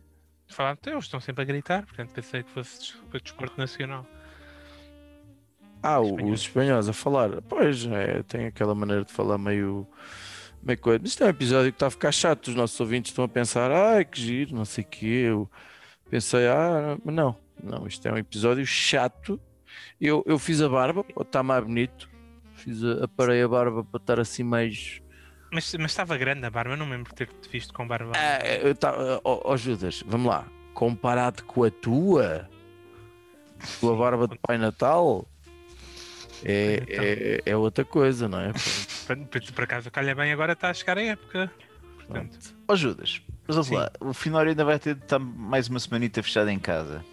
[0.47, 4.05] Falaram, eles estão sempre a gritar, portanto pensei que fosse desporto nacional.
[5.83, 6.33] Ah, o- Espanhóis.
[6.33, 7.41] os espanhóis a falar.
[7.43, 9.85] Pois, é, tem aquela maneira de falar meio.
[10.67, 11.05] Meio coisa.
[11.05, 12.47] Isto é um episódio que está a ficar chato.
[12.49, 15.25] Os nossos ouvintes estão a pensar, ai que giro, não sei o quê.
[15.29, 15.49] Eu
[16.09, 19.39] pensei, ah, mas não, não, isto é um episódio chato.
[19.99, 22.09] Eu, eu fiz a barba, estar mais bonito.
[22.55, 25.01] Fiz a, aparei a barba para estar assim mais.
[25.51, 28.11] Mas, mas estava grande a barba, eu não me lembro de ter-te visto com barba.
[28.15, 30.45] Ah, eu tava- ó ó, Judas, vamos lá.
[30.73, 32.49] Comparado com a tua,
[33.79, 35.25] com a barba de Pai Natal,
[36.43, 38.51] é, é, é outra coisa, não é?
[39.53, 41.51] Por, acaso calha bem agora está a chegar a época.
[41.97, 43.75] Portanto, Ó Judas, mas Sim.
[43.75, 47.03] lá, o Finório ainda vai ter de estar mais uma semanita fechada em casa.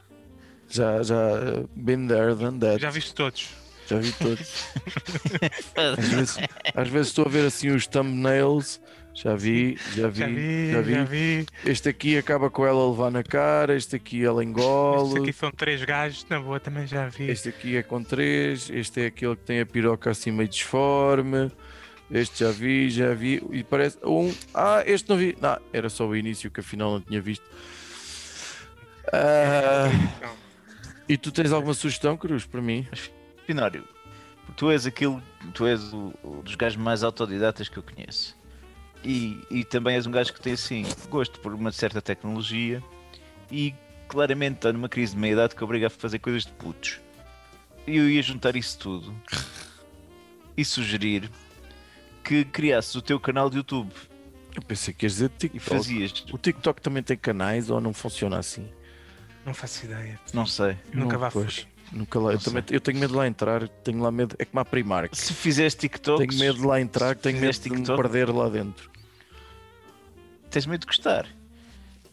[0.70, 2.82] já, já, uh, been there, done that.
[2.82, 3.50] Já viste todos?
[3.92, 4.66] Já vi todos.
[5.76, 6.38] Às vezes,
[6.74, 8.80] às vezes estou a ver assim os thumbnails.
[9.14, 10.94] Já vi, já vi, Já vi, já vi.
[10.94, 11.46] já vi.
[11.66, 15.20] Este aqui acaba com ela a levar na cara, este aqui ela engole.
[15.20, 17.30] aqui são três gajos, na boa também já vi.
[17.30, 21.52] Este aqui é com três, este é aquele que tem a piroca assim meio disforme.
[22.10, 23.44] Este já vi, já vi.
[23.52, 23.98] E parece.
[24.06, 24.34] Um.
[24.54, 25.36] Ah, este não vi.
[25.42, 27.44] Não, era só o início que afinal não tinha visto.
[29.12, 30.34] Ah, Então,
[31.10, 32.88] e tu tens alguma sugestão, Cruz, para mim?
[33.46, 33.84] Finório,
[34.56, 35.22] tu és aquele,
[35.54, 38.38] tu és o, o dos gajos mais autodidatas que eu conheço.
[39.04, 42.84] E, e também és um gajo que tem assim gosto por uma certa tecnologia
[43.52, 43.74] e
[44.08, 47.00] claramente está numa crise de meia-idade que obriga a fazer coisas de putos.
[47.88, 49.16] E eu ia juntar isso tudo
[50.56, 51.30] e sugerir
[52.24, 53.92] que criasses o teu canal de YouTube
[54.56, 55.66] Eu pensei que ias dizer e TikTok.
[55.66, 56.26] fazias.
[56.32, 58.70] O TikTok também tem canais ou não funciona assim?
[59.46, 60.20] Não faço ideia.
[60.34, 60.78] Não sei.
[60.94, 61.68] Nunca Não, vá pois.
[61.92, 62.32] Nunca lá.
[62.34, 64.36] Eu, também, eu tenho medo de lá entrar, tenho lá medo.
[64.40, 65.14] É como a Primark.
[65.16, 68.90] Se fizeres TikTok, Tenho medo de lá entrar, tenho medo de me perder lá dentro.
[70.50, 71.28] tens medo de gostar.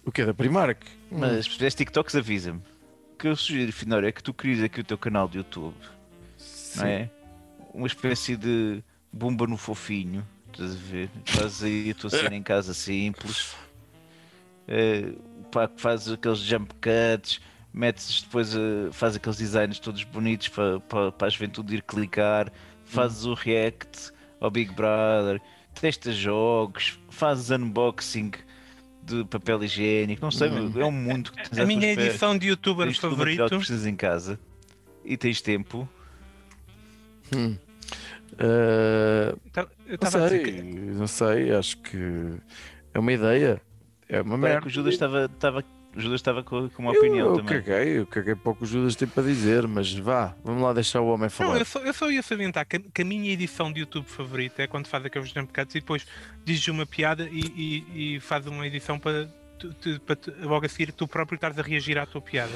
[0.05, 0.83] O que é da Primark?
[1.11, 2.59] Mas se fizeres TikToks, avisa-me.
[3.13, 5.75] O que eu sugiro, Finório, é que tu crias aqui o teu canal de YouTube,
[6.37, 6.79] Sim.
[6.81, 7.11] não é?
[7.75, 11.11] Uma espécie de bomba no fofinho, estás a ver?
[11.25, 13.55] Fazes aí a tua cena em casa simples,
[14.69, 15.13] eh,
[15.51, 17.41] pá, fazes aqueles jump cuts,
[17.79, 22.51] metes depois, eh, fazes aqueles designs todos bonitos para, para, para a juventude ir clicar,
[22.85, 24.11] fazes o react
[24.41, 25.41] ao Big Brother,
[25.81, 28.33] testas jogos, fazes unboxing
[29.03, 32.49] de papel higiênico, não sei, meu, é um mundo que tens A minha edição de
[32.49, 33.45] youtuber Tens favorito.
[33.49, 34.39] que precisas em casa
[35.05, 35.89] e tens tempo.
[38.39, 41.97] Ah, Tá- Eu não estava a dizer sei, que não sei, acho que
[42.93, 43.61] é uma ideia.
[44.09, 44.63] É uma merda.
[44.63, 45.65] que o Judas estava, estava,
[45.99, 47.61] o Judas estava com, com uma eu, opinião eu também.
[47.63, 51.07] caguei, eu caguei para o Judas tem para dizer, mas vá, vamos lá deixar o
[51.09, 51.59] homem Não, falar.
[51.59, 54.63] eu só, eu só ia salientar que, a- que a minha edição de YouTube favorita
[54.63, 56.07] é quando faz aqueles jump cuts e depois
[56.45, 59.27] dizes uma piada e, e, e faz uma edição para,
[59.59, 62.53] tu, tu- para tu- logo a seguir tu próprio estares a reagir à tua piada.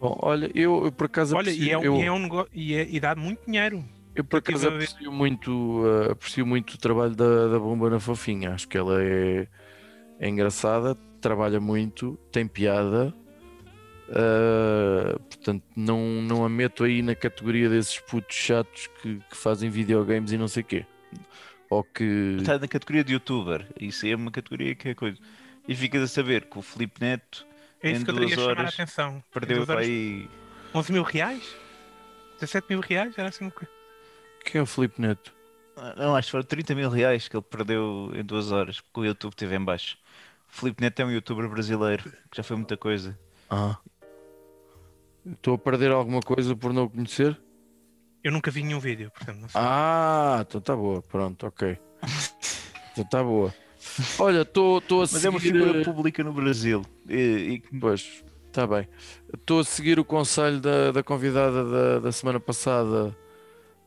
[0.00, 2.50] Bom, olha, eu, eu por acaso Olha, e, é, um- eu, e é um negócio
[2.54, 3.84] e, é- e dá muito dinheiro.
[4.14, 8.52] eu por acaso aprecio muito, ah, aprecio muito o trabalho da, da Bomba na Fofinha.
[8.52, 9.46] Acho que ela é,
[10.20, 10.94] é engraçada,
[11.26, 13.12] trabalha muito, tem piada.
[14.10, 19.68] ah, portanto, não, não a meto aí na categoria desses putos chatos que, que fazem
[19.70, 20.86] videogames e não sei quê.
[21.68, 23.66] Ou que Está na categoria de youtuber.
[23.80, 25.18] Isso é uma categoria que é coisa.
[25.66, 27.44] E ficas a saber que o Felipe Neto
[27.82, 29.22] É isso Em que eu queria chamar a horas atenção.
[29.32, 30.28] Perdeu para aí.
[30.74, 31.56] 11 mil reais?
[32.40, 33.18] 17 mil reais?
[33.18, 33.72] Era assim uma coisa.
[34.44, 35.34] quem é o Filipe Neto?
[35.96, 39.04] Não, acho que foram 30 mil reais que ele perdeu em duas horas, porque o
[39.04, 39.98] YouTube esteve em baixo.
[40.48, 43.18] Felipe Neto é um youtuber brasileiro, que já foi muita coisa.
[43.50, 43.76] Ah.
[45.24, 47.38] Estou a perder alguma coisa por não o conhecer?
[48.22, 49.60] Eu nunca vi nenhum vídeo, portanto não sei.
[49.62, 51.78] Ah, então está boa, pronto, ok.
[52.92, 53.54] Então está boa.
[54.18, 55.26] Olha, estou a Mas seguir.
[55.26, 56.80] é uma figura eh, pública no Brasil.
[57.06, 58.88] E, e- Pois, está bem.
[59.34, 63.14] Estou a seguir o conselho da, da convidada da, da semana passada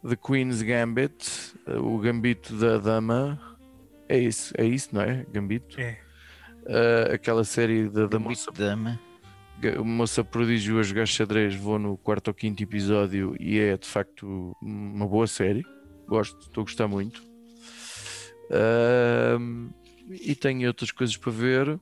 [0.03, 3.57] de Queen's Gambit, eh, o Gambito da Dama.
[4.07, 5.25] É isso, é isso, não é?
[5.31, 5.81] Gambito.
[5.81, 5.97] É.
[6.71, 8.99] Eh, aquela série da, da moça, Dama.
[9.83, 11.55] moça prodígio a jogar xadrez.
[11.55, 15.63] Vou no quarto ou quinto episódio e é de facto uma boa série.
[16.07, 17.23] Gosto, estou a gostar muito.
[18.51, 19.69] Ahm,
[20.11, 21.79] e tenho outras coisas para ver.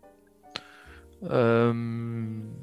[1.21, 2.53] Ahm,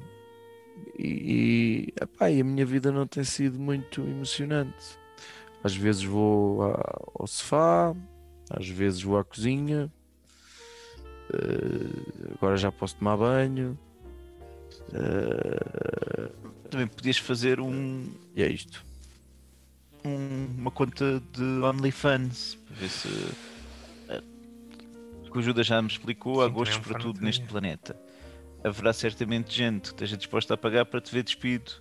[0.97, 4.97] e, e, epá, e a minha vida não tem sido muito emocionante.
[5.63, 7.95] Às vezes vou ao sofá,
[8.49, 9.91] às vezes vou à cozinha.
[11.33, 13.77] Eh, agora já posso tomar banho.
[14.93, 16.29] Eh,
[16.69, 18.83] Também podias fazer um, e é isto.
[20.03, 23.07] um- uma conta de OnlyFans para ver se.
[24.09, 24.21] eh,
[25.31, 27.45] que o Judas já me explicou, há Sim, gostos também é um para tudo neste
[27.45, 27.95] planeta.
[28.63, 31.71] Haverá certamente gente que esteja disposta a pagar para te ver despido.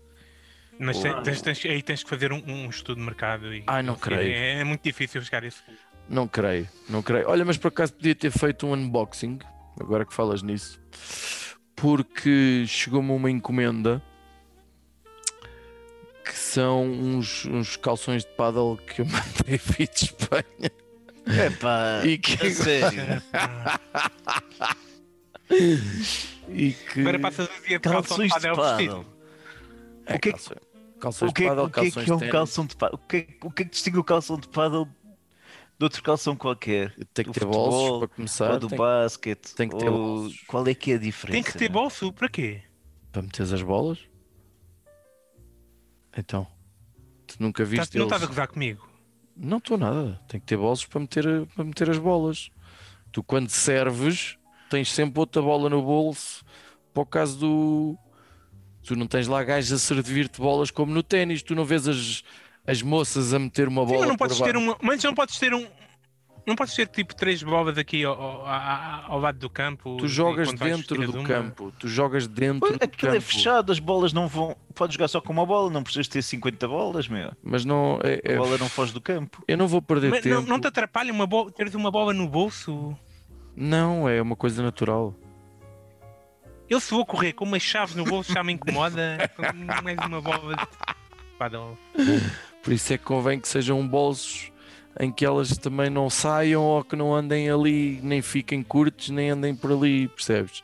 [0.79, 3.55] Mas tem- tens, tens- aí tens que fazer um, um estudo de mercado.
[3.55, 4.35] E, Ai, não é- creio.
[4.35, 5.63] É, é muito difícil chegar a esse.
[6.09, 7.29] Não creio, não creio.
[7.29, 9.39] Olha, mas por acaso podia ter feito um unboxing,
[9.81, 10.79] agora que falas nisso,
[11.75, 14.03] porque chegou-me uma encomenda
[16.25, 20.71] que são uns, uns calções de paddle que eu mandei vir de Espanha
[21.27, 23.23] É pá, e que, a sério.
[26.49, 29.07] e que Agora passas o dia de calção Calções de paddle.
[30.07, 30.61] é, o que é que- calções,
[31.01, 32.99] calções O que, de é- paddle, o que é que é um calção de paddle?
[33.03, 34.89] O que, é, o que é que distingue o calção de paddle
[35.79, 36.95] de outro calção qualquer?
[37.13, 39.55] Tem que ter bolsos futebol, para começar, ou do tem- basquete?
[39.55, 40.41] tem que ter ou- bolsos.
[40.47, 41.33] Qual é que é a diferença?
[41.35, 41.81] Tem que ter meu?
[41.83, 42.63] bolso, para quê?
[43.13, 43.99] para meteres as bolas.
[46.17, 46.47] Então,
[47.27, 48.13] tu nunca Estás- viste não eles...
[48.13, 48.89] estás a gozar comigo?
[49.37, 50.21] Não estou nada.
[50.29, 52.51] Tem que ter bolsos para meter, para meter as bolas.
[53.11, 54.37] Tu, quando serves,
[54.71, 56.45] tens sempre outra bola no bolso
[56.93, 57.99] para o caso do.
[58.85, 61.43] Tu não tens lá gajos a servir-te bolas como no ténis.
[61.43, 62.23] Tu não vês as,
[62.67, 64.77] as moças a meter uma Sim, bola mas não por podes ter uma.
[64.83, 65.67] Mas não podes ter um.
[66.47, 68.47] Não podes ter tipo três bolas aqui ao, ao,
[69.13, 69.97] ao- lado do campo.
[69.97, 71.73] Tu jogas dentro do uma- campo.
[71.79, 73.27] Tu jogas dentro Pois, do Aquilo é campo.
[73.27, 74.55] fechado, as bolas não vão.
[74.75, 77.33] Podes jogar só com uma bola, não precisas ter 50 bolas, meu.
[77.43, 77.99] Mas não.
[78.05, 79.43] É, A é- bola não foge do campo.
[79.49, 80.43] Eu não vou perder Mas tempo.
[80.43, 82.95] não, não te atrapalha uma bola, teres uma bola no bolso?
[83.57, 85.15] Não, é uma coisa natural.
[86.69, 89.19] Eu se vou correr com umas chaves no bolso já me incomoda.
[89.83, 90.67] mais uma bola de
[92.63, 94.51] Por isso é que convém que sejam bolsos
[94.99, 99.31] em que elas também não saiam ou que não andem ali, nem fiquem curtos, nem
[99.31, 100.63] andem por ali, percebes?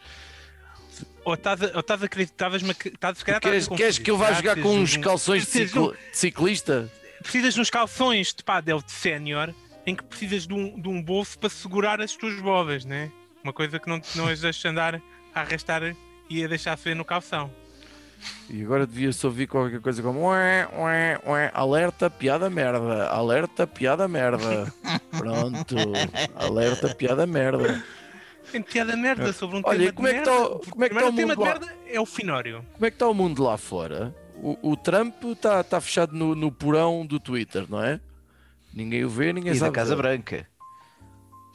[1.25, 2.89] Ou estás a, ou estás a acreditar, estavas-me a.
[2.89, 5.45] Estás, se calhar, estás a Queres, queres que eu vá jogar com uns um- calções
[5.45, 6.91] de, ciclo- de ciclista?
[7.23, 9.53] precisas de uns calções de pádel de sénior
[9.87, 13.11] em que precisas de um, de um bolso para segurar as tuas bolas, né?
[13.45, 15.01] Uma coisa que não, não as deixas andar
[15.35, 15.95] a arrastar
[16.31, 17.51] e a deixar ver no calção.
[18.49, 24.07] E agora devia-se ouvir qualquer coisa como ué, ué, ué, alerta, piada merda, alerta, piada
[24.09, 24.73] merda.
[25.17, 25.77] Pronto,
[26.35, 27.83] alerta, piada merda.
[28.51, 30.33] Tem piada merda sobre um Olha, tema e como de é que merda.
[30.49, 31.47] tá o- como é que primeiro tá o tema mundo de lá?
[31.61, 32.65] merda é o finório.
[32.73, 34.15] Como é que está o mundo lá fora?
[34.43, 38.01] O, o Trump está tá fechado no, no porão do Twitter, não é?
[38.75, 39.75] Ninguém o vê, ninguém E da sabe.
[39.75, 40.03] Casa dele.
[40.03, 40.47] Branca.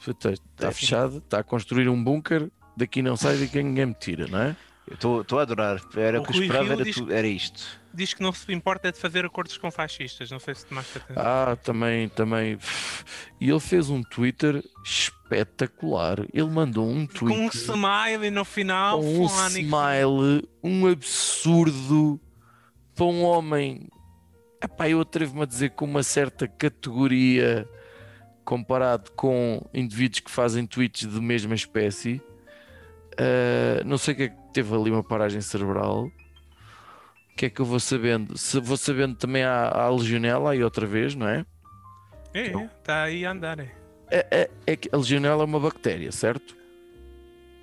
[0.06, 4.26] Está tá fechado, está a construir um bunker, daqui não sai, daqui ninguém me tira,
[4.28, 4.56] não é?
[4.88, 5.80] Eu Estou a adorar.
[5.96, 7.80] Era O que eu esperava, era, diz- tu- era isto.
[7.92, 10.30] Diz que não se importa de fazer acordos com fascistas.
[10.30, 11.22] Não sei se tomaste atenção.
[11.26, 12.58] Ah, também, também.
[13.40, 16.18] E ele fez um Twitter espetacular.
[16.32, 19.00] Ele mandou um com um tweet smile no final.
[19.00, 19.58] com um fónico.
[19.60, 22.20] smile, um absurdo
[22.94, 23.88] para um homem.
[24.62, 27.68] Epá, eu atrevo-me a dizer com uma certa categoria
[28.44, 32.22] comparado com indivíduos que fazem tweets de mesma espécie.
[33.18, 36.06] Ah, não sei o que é que teve ali uma paragem cerebral.
[37.32, 38.36] O que é que eu vou sabendo?
[38.38, 41.44] Se vou sabendo também há, há legionela aí outra vez, não é?
[42.32, 42.48] É,
[42.78, 43.58] está aí a andar.
[43.60, 43.70] É.
[44.10, 46.56] É, é, é que a legionela é uma bactéria, certo?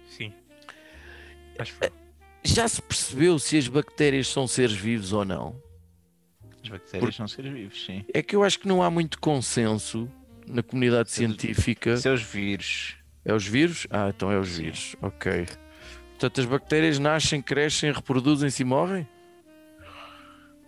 [0.10, 0.32] Sim.
[1.58, 1.92] Acho que foi.
[2.44, 5.56] Já se percebeu se as bactérias são seres vivos ou não?
[6.62, 8.04] As bactérias são seres vivos, sim.
[8.14, 10.10] É que eu acho que não há muito consenso
[10.46, 11.98] na comunidade Seus- científica.
[11.98, 12.98] Seus vírus.
[13.26, 13.88] É os vírus?
[13.90, 14.64] Ah, então é os Sim.
[14.64, 14.96] vírus.
[15.02, 15.46] Ok.
[16.12, 19.08] Portanto, as bactérias nascem, crescem, reproduzem-se e morrem?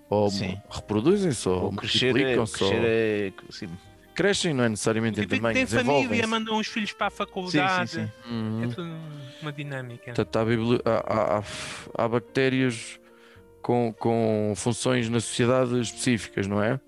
[0.10, 0.58] Ou Sim.
[0.70, 2.64] reproduzem-se ou, Ou é, multiplicam-se?
[2.64, 3.34] ou- é.
[3.50, 3.70] Sim,
[4.14, 7.18] Crescem, não é necessariamente em Tem, tamanho, tem família, mandam os filhos para a sim,
[7.18, 7.90] faculdade.
[7.92, 8.06] sim.
[8.06, 8.32] sim.
[8.32, 8.64] Uhum.
[8.64, 8.96] É tudo
[9.42, 10.06] uma dinâmica.
[10.14, 11.44] Portanto, há, bibli- há- há- há-
[11.98, 12.98] há bactérias
[13.62, 16.80] com, com funções na sociedade específicas, não é?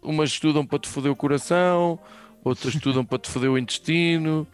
[0.00, 1.98] Umas estudam para te foder o coração,
[2.42, 4.46] outras estudam para te foder o intestino,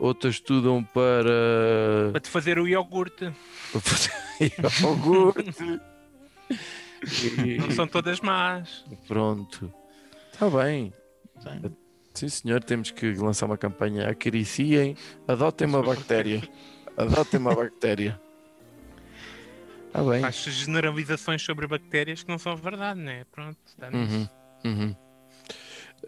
[0.00, 3.30] outras estudam para, Para te fazer o iogurte.
[3.70, 4.12] para fazer
[4.82, 5.80] iogurte.
[7.44, 8.84] E- Não são todas más.
[9.06, 9.72] Pronto.
[10.32, 10.92] Está bem.
[11.38, 11.76] Sim.
[12.12, 14.08] Sim, senhor, temos que lançar uma campanha.
[14.10, 14.96] Acariciem,
[15.28, 16.42] adotem uma bactéria.
[16.96, 18.20] Adotem uma bactéria.
[19.86, 20.20] Está bem.
[20.20, 23.24] Faz generalizações sobre bactérias que não são verdade, né?
[23.32, 24.28] Pronto, está nisso.
[24.64, 24.96] Uhum, uhum.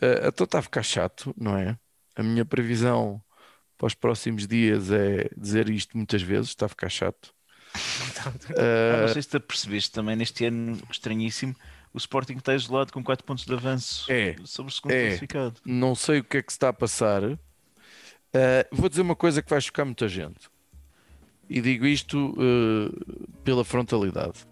[0.00, 1.76] Eh, então está a ficar chato, não é?
[2.16, 3.22] A minha previsão
[3.83, 7.35] para os próximos dias é dizer isto muitas vezes, está a ficar chato.
[8.25, 11.57] Ah, Eh, não sei se te apercebeste também neste ano estranhíssimo.
[11.92, 14.37] O Sporting está isolado com 4 pontos de avanço É.
[14.45, 15.07] sobre o segundo É.
[15.09, 15.61] classificado.
[15.66, 17.23] não sei o que é que se está a passar.
[18.33, 20.49] Eh, vou dizer uma coisa que vai chocar muita gente.
[21.51, 24.47] E digo isto eh, pela frontalidade.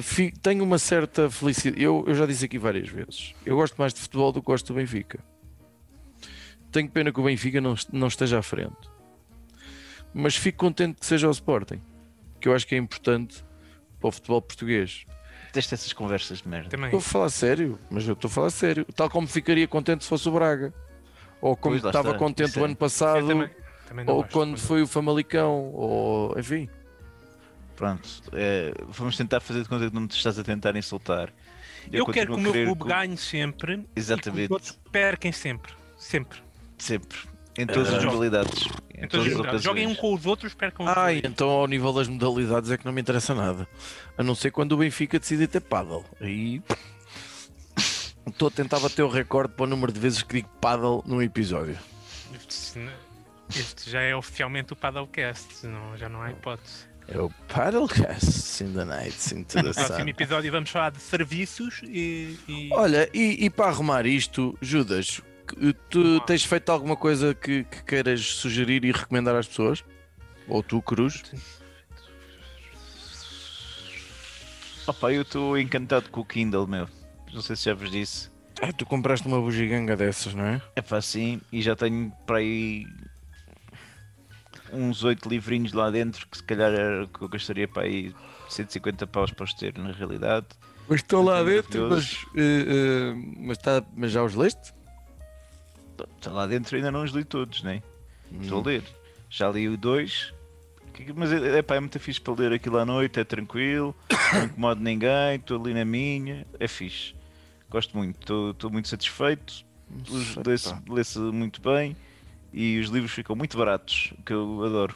[0.00, 1.82] Fi- tenho uma certa felicidade.
[1.82, 3.34] Eu, eu já disse aqui várias vezes.
[3.44, 5.18] Eu gosto mais de futebol do que gosto do Benfica.
[6.74, 8.74] Tenho pena que o Benfica não, não esteja à frente.
[10.12, 11.80] Mas fico contente que seja o Sporting.
[12.40, 13.44] Que eu acho que é importante
[14.00, 15.06] para o futebol português.
[15.52, 16.70] Teste essas conversas de merda.
[16.70, 16.86] Também.
[16.86, 18.84] Estou a falar sério, mas eu estou a falar sério.
[18.96, 20.74] Tal como ficaria contente se fosse o Braga.
[21.40, 22.64] Ou como Pois, estava está, contente o é.
[22.64, 23.28] ano Eu passado,
[23.86, 26.68] também, ou gosto, quando mas- foi o Famalicão, ou enfim.
[27.76, 31.32] Pronto, é, vamos tentar fazer de conta que não me estás a tentar insultar.
[31.92, 34.48] Eu, quero que o meu clube que- ganhe sempre e Exatamente.
[34.48, 35.72] que os outros perquem sempre.
[35.96, 36.42] Sempre.
[36.84, 37.18] Sempre.
[37.56, 38.64] Em todas as modalidades.
[38.94, 41.92] Em Então, todas as joguem- joguem um com os outros, percam Ah, então ao nível
[41.92, 43.66] das modalidades é que não me interessa nada.
[44.18, 46.04] A não ser quando o Benfica decide ter paddle.
[46.20, 46.60] Aí
[48.26, 51.22] estou a tentar bater o recorde para o número de vezes que digo paddle num
[51.22, 51.78] episódio.
[53.54, 56.86] Este, já é oficialmente o Paddlecast, não, já não há hipótese.
[57.06, 60.08] É o Paddlecast in the night into the No próximo sun.
[60.08, 62.38] episódio vamos falar de serviços e.
[62.48, 65.20] e- Olha, e, e para arrumar isto, Judas,
[65.90, 69.84] tu tens feito alguma coisa que, que queiras sugerir e recomendar às pessoas?
[70.48, 71.22] Ou tu, Cruz?
[74.86, 76.88] Opa, eu estou encantado com o Kindle, meu.
[77.32, 78.30] Não sei se já vos disse.
[78.60, 80.62] Ah, tu compraste uma bugiganga dessas, não é?
[80.76, 82.86] É pá, sim, e já tenho para aí
[84.72, 88.14] uns 8 livrinhos lá dentro que se calhar era o que eu gastaria para aí
[88.48, 90.46] 150 paus para os ter na realidade.
[90.88, 94.74] Mas estão lá dentro, mas, eh, eh, mas, tá, mas já os leste?
[96.16, 97.82] Está lá dentro ainda não os li todos, né?
[98.40, 98.62] Estou Hum.
[98.62, 98.82] a ler.
[99.30, 100.32] Já li o 2.
[101.16, 103.94] Mas é, pá, é muito fixe para ler aquilo à noite, é tranquilo,
[104.32, 107.14] não incomodo ninguém, estou ali na minha, é fixe.
[107.68, 109.64] Gosto muito, estou muito satisfeito.
[110.88, 111.96] Lê-se muito bem
[112.52, 114.94] e os livros ficam muito baratos, o que eu adoro.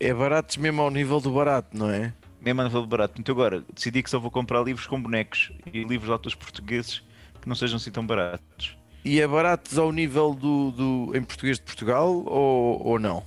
[0.00, 2.12] É baratos mesmo ao nível do barato, não é?
[2.40, 3.20] Mesmo a nível de barato.
[3.20, 7.02] Então agora decidi que só vou comprar livros com bonecos e livros de autores portugueses
[7.40, 8.76] que não sejam assim tão baratos.
[9.04, 13.24] E é baratos ao nível do, do em português de Portugal ou, ou não?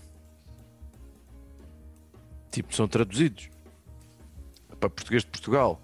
[2.52, 3.50] Tipo, são traduzidos
[4.80, 5.82] para português de Portugal?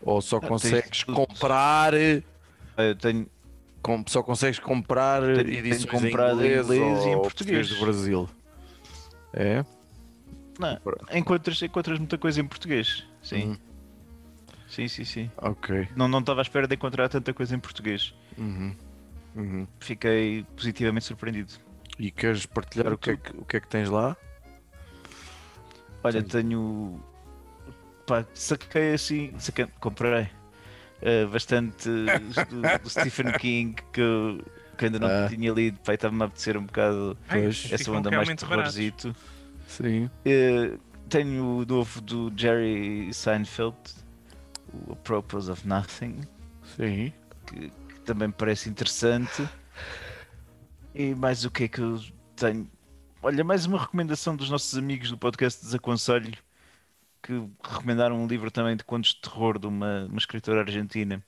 [0.00, 1.92] Ou só tens consegues comprar,
[2.76, 3.26] Ah, Eu tenho,
[3.82, 7.22] com, só consegues comprar Tenho- tenho edições comprado em em inglês, inglês e em ou
[7.22, 7.68] português.
[7.68, 8.28] do Brasil?
[9.32, 9.64] É?
[10.58, 10.76] não,
[11.16, 13.04] encontras, encontras muita coisa em português.
[13.22, 13.50] Sim.
[13.50, 13.58] Uhum.
[14.68, 15.30] Sim, sim, sim.
[15.36, 15.88] Ok.
[15.96, 18.12] Não não estava à espera de encontrar tanta coisa em português.
[18.36, 18.74] Uhum.
[19.38, 19.66] Uhum.
[19.80, 21.52] Fiquei positivamente surpreendido.
[21.98, 24.16] E queres partilhar o que, é que, o que é que tens lá?
[26.02, 27.02] Olha, tenho.
[28.06, 29.32] Pá, saquei assim.
[29.38, 30.28] Saquei, comprei
[31.02, 34.44] eh, bastante do, do Stephen King que, eu-
[34.76, 35.28] que ainda não Ah.
[35.28, 35.78] tinha lido.
[35.80, 37.68] Pá, estava-me a apetecer um bocado Pois.
[37.72, 39.14] essa onda mais terrorzito.
[39.66, 40.08] Sim.
[40.24, 40.76] Eh,
[41.08, 43.76] tenho o novo do Jerry Seinfeld,
[44.72, 46.20] o A Purpose of Nothing,
[46.76, 47.12] Sim.
[47.46, 47.70] que
[48.08, 49.46] também me parece interessante.
[50.94, 52.02] E mais o que é que eu
[52.34, 52.68] tenho?
[53.22, 56.32] Olha, mais uma recomendação dos nossos amigos do podcast Desaconselho,
[57.22, 57.32] que
[57.62, 61.22] recomendaram um livro também de contos de terror de uma, uma escritora argentina.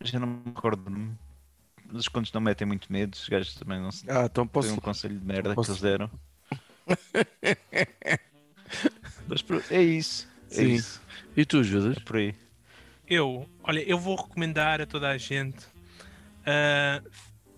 [0.00, 0.90] Já não me recordo.
[1.92, 4.10] Os contos não metem muito medo, os gajos também não se.
[4.10, 4.72] Ah, então Foi posso.
[4.72, 6.10] um conselho de merda posso- que eles deram.
[9.28, 10.26] Mas é isso.
[10.50, 10.72] É Sim.
[10.72, 11.02] isso.
[11.36, 11.98] E tu, Judas?
[11.98, 12.34] É por aí.
[13.08, 15.66] Eu, olha, eu vou recomendar a toda a gente
[16.46, 17.02] ah,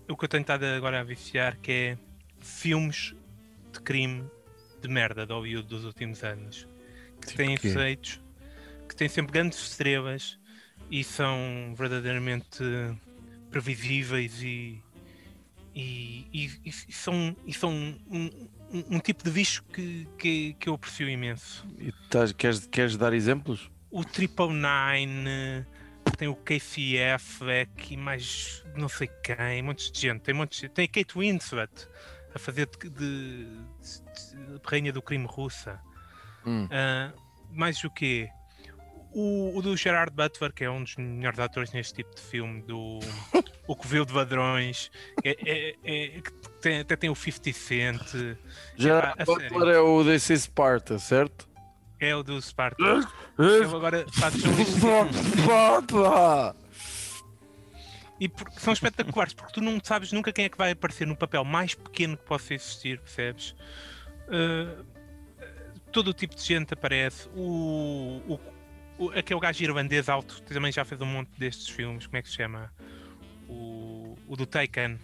[0.07, 1.97] o que eu tenho estado agora a viciar, que é
[2.39, 3.13] filmes
[3.73, 4.23] de crime
[4.81, 6.67] de merda de Hollywood dos últimos anos.
[7.21, 8.19] Que Tipo têm efeitos,
[8.89, 10.39] que têm sempre grandes estrelas
[10.89, 12.63] e são verdadeiramente
[13.51, 14.81] previsíveis e,
[15.75, 17.99] e, e- e são, e são um,
[18.73, 22.97] um- um tipo de bicho que, que, que eu aprecio imenso E estás- queres, queres
[22.97, 23.69] dar exemplos?
[23.91, 25.65] O Triple Nine,
[26.17, 27.43] tem o KCF
[27.89, 30.69] e mais não sei quem, montes de gente, tem montes de.
[30.69, 31.71] Tem a Kate Winslet
[32.33, 35.79] a fazer de, de- de- rainha do crime russa.
[36.45, 36.67] Hum.
[36.71, 37.11] Ah,
[37.51, 38.29] mais o quê?
[39.13, 42.61] O, o do Gerard Butler, que é um dos melhores atores neste tipo de filme,
[42.61, 42.99] do
[43.67, 44.89] O Covil de Ladrões,
[45.23, 46.31] é, é- é- que
[46.61, 48.37] tem- até tem o 50 Cent,
[48.77, 49.69] Já a Butler sério.
[49.69, 51.49] é o DC Sparta, certo?
[52.05, 52.81] É o do Sparta.
[53.37, 56.55] Ele agora um Papa!
[58.19, 61.15] E porque são espetaculares, porque tu não sabes nunca quem é que vai aparecer no
[61.15, 63.55] papel mais pequeno que possa existir, percebes?
[64.27, 64.85] Uh,
[65.91, 67.27] todo o tipo de gente aparece.
[67.35, 68.39] O, o,
[68.99, 72.29] o, aquele gajo irlandês alto também já fez um monte destes filmes, como é que
[72.29, 72.71] se chama?
[73.49, 74.99] O, o do Taken,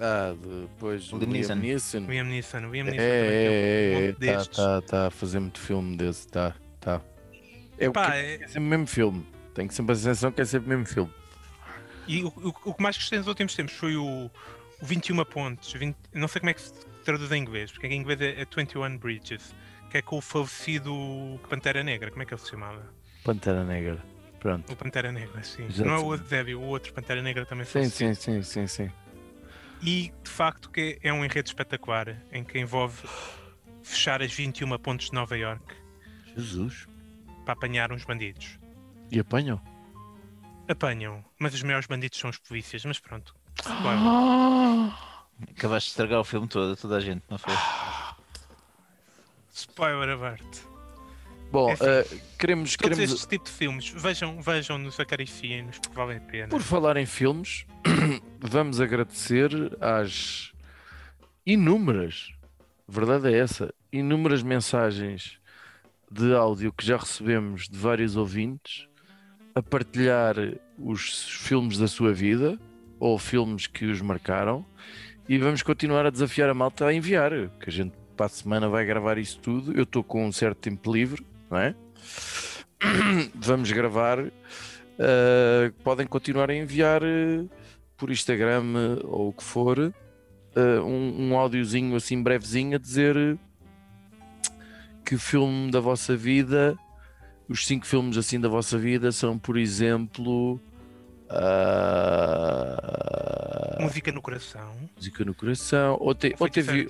[0.00, 0.34] Ah,
[0.66, 1.54] depois o Liam Neeson.
[1.56, 1.98] Neeson.
[2.06, 2.58] Liam Neeson.
[2.58, 4.56] O Liam É, Neeson é, é, monte é, tá, destes.
[4.56, 7.00] tá, tá a fazer muito filme desse, tá, tá.
[7.78, 9.26] É, o Pá, é- é sempre o mesmo filme.
[9.54, 11.10] Tenho sempre a sensação que é sempre o mesmo filme.
[12.06, 14.30] E o, o, o que mais gostei nos últimos tempos foi o,
[14.80, 15.72] o 21 pontos.
[15.72, 16.72] 20 não sei como é que se
[17.04, 19.54] traduz em inglês, porque em inglês é, é 21 Bridges,
[19.90, 20.92] que é com o falecido
[21.48, 22.10] Pantera Negra.
[22.10, 22.84] Como é que ele se chamava?
[23.24, 23.98] Pantera Negra.
[24.38, 24.72] Pronto.
[24.72, 25.64] O Pantera Negra, sim.
[25.66, 25.84] Exato.
[25.88, 28.14] Não é o Eusébio, o outro Pantera Negra também Sim, falecido.
[28.14, 28.90] sim, sim, sim, sim.
[29.82, 33.08] E de facto que é um enredo espetacular em que envolve
[33.82, 35.64] fechar as 21 pontes de Nova York
[36.36, 36.86] Jesus.
[37.44, 38.58] para apanhar uns bandidos.
[39.10, 39.60] E apanham?
[40.68, 43.34] Apanham, mas os maiores bandidos são os polícias, mas pronto.
[43.60, 43.98] Spoiler.
[43.98, 45.18] Ah!
[45.50, 47.54] Acabaste de estragar o filme todo, toda a gente, não foi?
[49.52, 50.62] Spoiler alert.
[51.50, 52.06] Bom, eh,
[52.38, 56.48] queremos, Todos queremos estes tipos de filmes, vejam, vejam-nos, acariciem-nos, porque vale a pena.
[56.48, 57.64] por falar em filmes,
[58.38, 60.52] vamos agradecer às
[61.46, 62.32] inúmeras,
[62.86, 65.38] verdade é essa, inúmeras mensagens
[66.10, 68.86] de áudio que já recebemos de vários ouvintes
[69.54, 70.36] a partilhar
[70.78, 72.58] os filmes da sua vida
[73.00, 74.64] ou filmes que os marcaram
[75.28, 77.30] e vamos continuar a desafiar a malta a enviar,
[77.60, 79.72] que a gente para a semana vai gravar isso tudo.
[79.76, 81.74] Eu estou com um certo tempo livre, não é?
[83.34, 84.20] Vamos gravar.
[84.20, 87.48] Uh, podem continuar a enviar uh,
[87.96, 89.92] por Instagram uh, ou o que for
[90.84, 93.38] um, um áudiozinho assim brevezinho a dizer
[95.08, 96.76] que filme da vossa vida,
[97.48, 100.60] os cinco filmes assim da vossa vida são, por exemplo,
[101.28, 104.74] uh, Música no coração.
[104.96, 105.98] Música no Coração.
[106.00, 106.88] Ontem, O ontem, vi,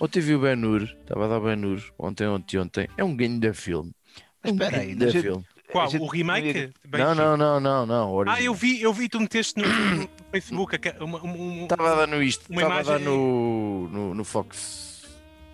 [0.00, 2.88] ontem vi o Ben Hur, estava a dar Ben Hur, ontem, ontem, ontem.
[2.96, 3.92] É um ganho da filme.
[4.42, 5.44] É um Espera aí, da deixa- filme.
[5.70, 5.88] Qual?
[5.88, 6.72] gente O remake?
[6.88, 8.12] Bem Não, não, não, não, não.
[8.12, 11.18] o Ah, eu vi, eu vi, tu meteste no, no Facebook uma,
[11.62, 15.04] Estava a dar no isto, estava a dar imagem- no, no, no Fox.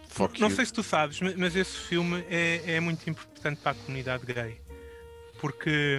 [0.08, 0.56] Fox Não You.
[0.56, 4.24] sei se tu sabes, ma- mas esse filme é, é muito importante para a comunidade
[4.24, 4.58] gay.
[5.38, 5.98] Porque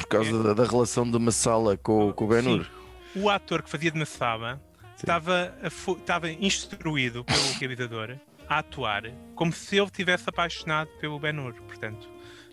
[0.00, 2.66] Por causa da, da relação de Massala com, com o Ben Hur.
[3.14, 4.60] o ator que fazia de Massaba
[4.96, 8.16] estava, estava instruído pelo realizador
[8.48, 11.54] a atuar como se ele tivesse apaixonado pelo Ben Hur.
[11.62, 12.08] Portanto,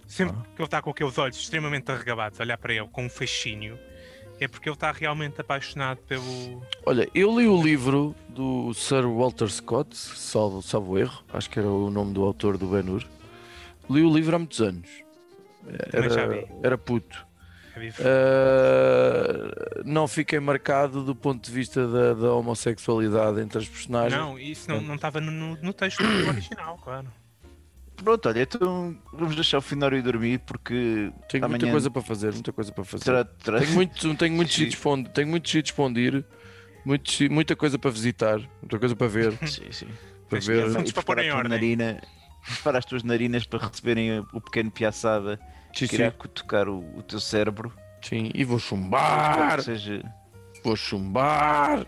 [0.05, 0.43] sempre Ah.
[0.55, 3.77] que ele está com aqueles olhos extremamente arregabados a olhar para ele com um fascínio,
[4.39, 6.61] é porque ele está realmente apaixonado pelo.
[6.85, 11.67] Olha, eu li o livro do Sir Walter Scott, salvo, salvo erro, acho que era
[11.67, 13.03] o nome do autor do Ben Hur.
[13.89, 14.87] Li o livro há muitos anos.
[15.91, 17.26] Era, era puto.
[17.99, 24.19] Uh, não fiquei marcado do ponto de vista da, da homossexualidade entre as personagens.
[24.19, 27.07] Não, isso não não estava no, no, no texto original, claro.
[27.95, 32.31] Pronto, olha, então vamos deixar o Finório dormir porque Tenho amanhã muita coisa para fazer,
[32.31, 33.03] muita coisa para fazer.
[33.03, 33.59] terá, terá...
[33.59, 35.85] Tenho muito, tenho muitos sítios para onde, tenho muitos sítios para
[37.29, 39.87] muita coisa para visitar, muita coisa para ver, Sim, sim.
[40.29, 40.87] para Tens ver.
[40.87, 41.49] E para pôr em ordem.
[41.49, 41.99] narina,
[42.45, 45.39] prepara as tuas narinas para receberem o pequeno piaçada
[45.77, 47.73] Sim, que irá sim, tocar o, o teu cérebro.
[48.01, 50.01] sim, e vou chumbar, que seja...
[50.63, 51.85] vou chumbar.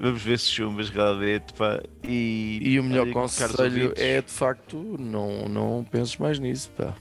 [0.00, 1.80] Vamos ver se chumbas realmente, pá.
[2.02, 6.94] E, E o melhor conselho é de facto não, não penses mais nisso, pá.